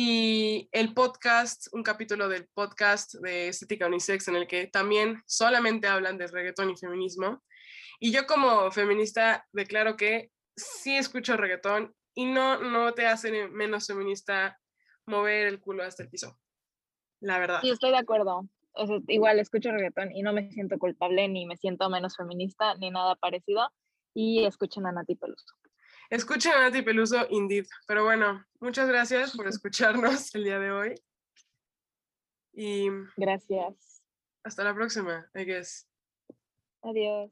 Y 0.00 0.68
el 0.70 0.94
podcast, 0.94 1.66
un 1.72 1.82
capítulo 1.82 2.28
del 2.28 2.46
podcast 2.54 3.14
de 3.14 3.48
Estética 3.48 3.88
Unisex, 3.88 4.28
en 4.28 4.36
el 4.36 4.46
que 4.46 4.68
también 4.68 5.20
solamente 5.26 5.88
hablan 5.88 6.18
de 6.18 6.28
reggaetón 6.28 6.70
y 6.70 6.76
feminismo. 6.76 7.42
Y 7.98 8.12
yo 8.12 8.24
como 8.26 8.70
feminista 8.70 9.44
declaro 9.52 9.96
que 9.96 10.30
sí 10.54 10.96
escucho 10.96 11.36
reggaetón 11.36 11.96
y 12.14 12.26
no, 12.26 12.62
no 12.62 12.94
te 12.94 13.06
hace 13.06 13.48
menos 13.48 13.88
feminista 13.88 14.56
mover 15.06 15.48
el 15.48 15.58
culo 15.58 15.82
hasta 15.82 16.04
el 16.04 16.10
piso 16.10 16.38
la 17.20 17.38
verdad. 17.38 17.60
Sí, 17.62 17.70
estoy 17.70 17.90
de 17.90 17.98
acuerdo. 17.98 18.48
igual 19.08 19.38
escucho 19.38 19.70
reggaetón 19.70 20.12
y 20.14 20.22
no 20.22 20.32
me 20.32 20.50
siento 20.50 20.78
culpable, 20.78 21.28
ni 21.28 21.46
me 21.46 21.56
siento 21.56 21.90
menos 21.90 22.16
feminista, 22.16 22.74
ni 22.76 22.90
nada 22.90 23.16
parecido. 23.16 23.72
Y 24.14 24.44
escuchen 24.44 24.86
a 24.86 24.92
Nati. 24.92 25.18
Escuchen 26.10 26.52
a 26.52 26.60
Nati 26.60 26.82
Peluso, 26.82 27.26
indeed. 27.30 27.66
Pero 27.86 28.04
bueno, 28.04 28.44
muchas 28.60 28.88
gracias 28.88 29.36
por 29.36 29.46
escucharnos 29.48 30.34
el 30.34 30.44
día 30.44 30.58
de 30.58 30.70
hoy. 30.70 30.94
Y. 32.54 32.88
Gracias. 33.16 34.02
Hasta 34.42 34.64
la 34.64 34.74
próxima, 34.74 35.30
I 35.34 35.44
guess. 35.44 35.86
Adiós. 36.82 37.30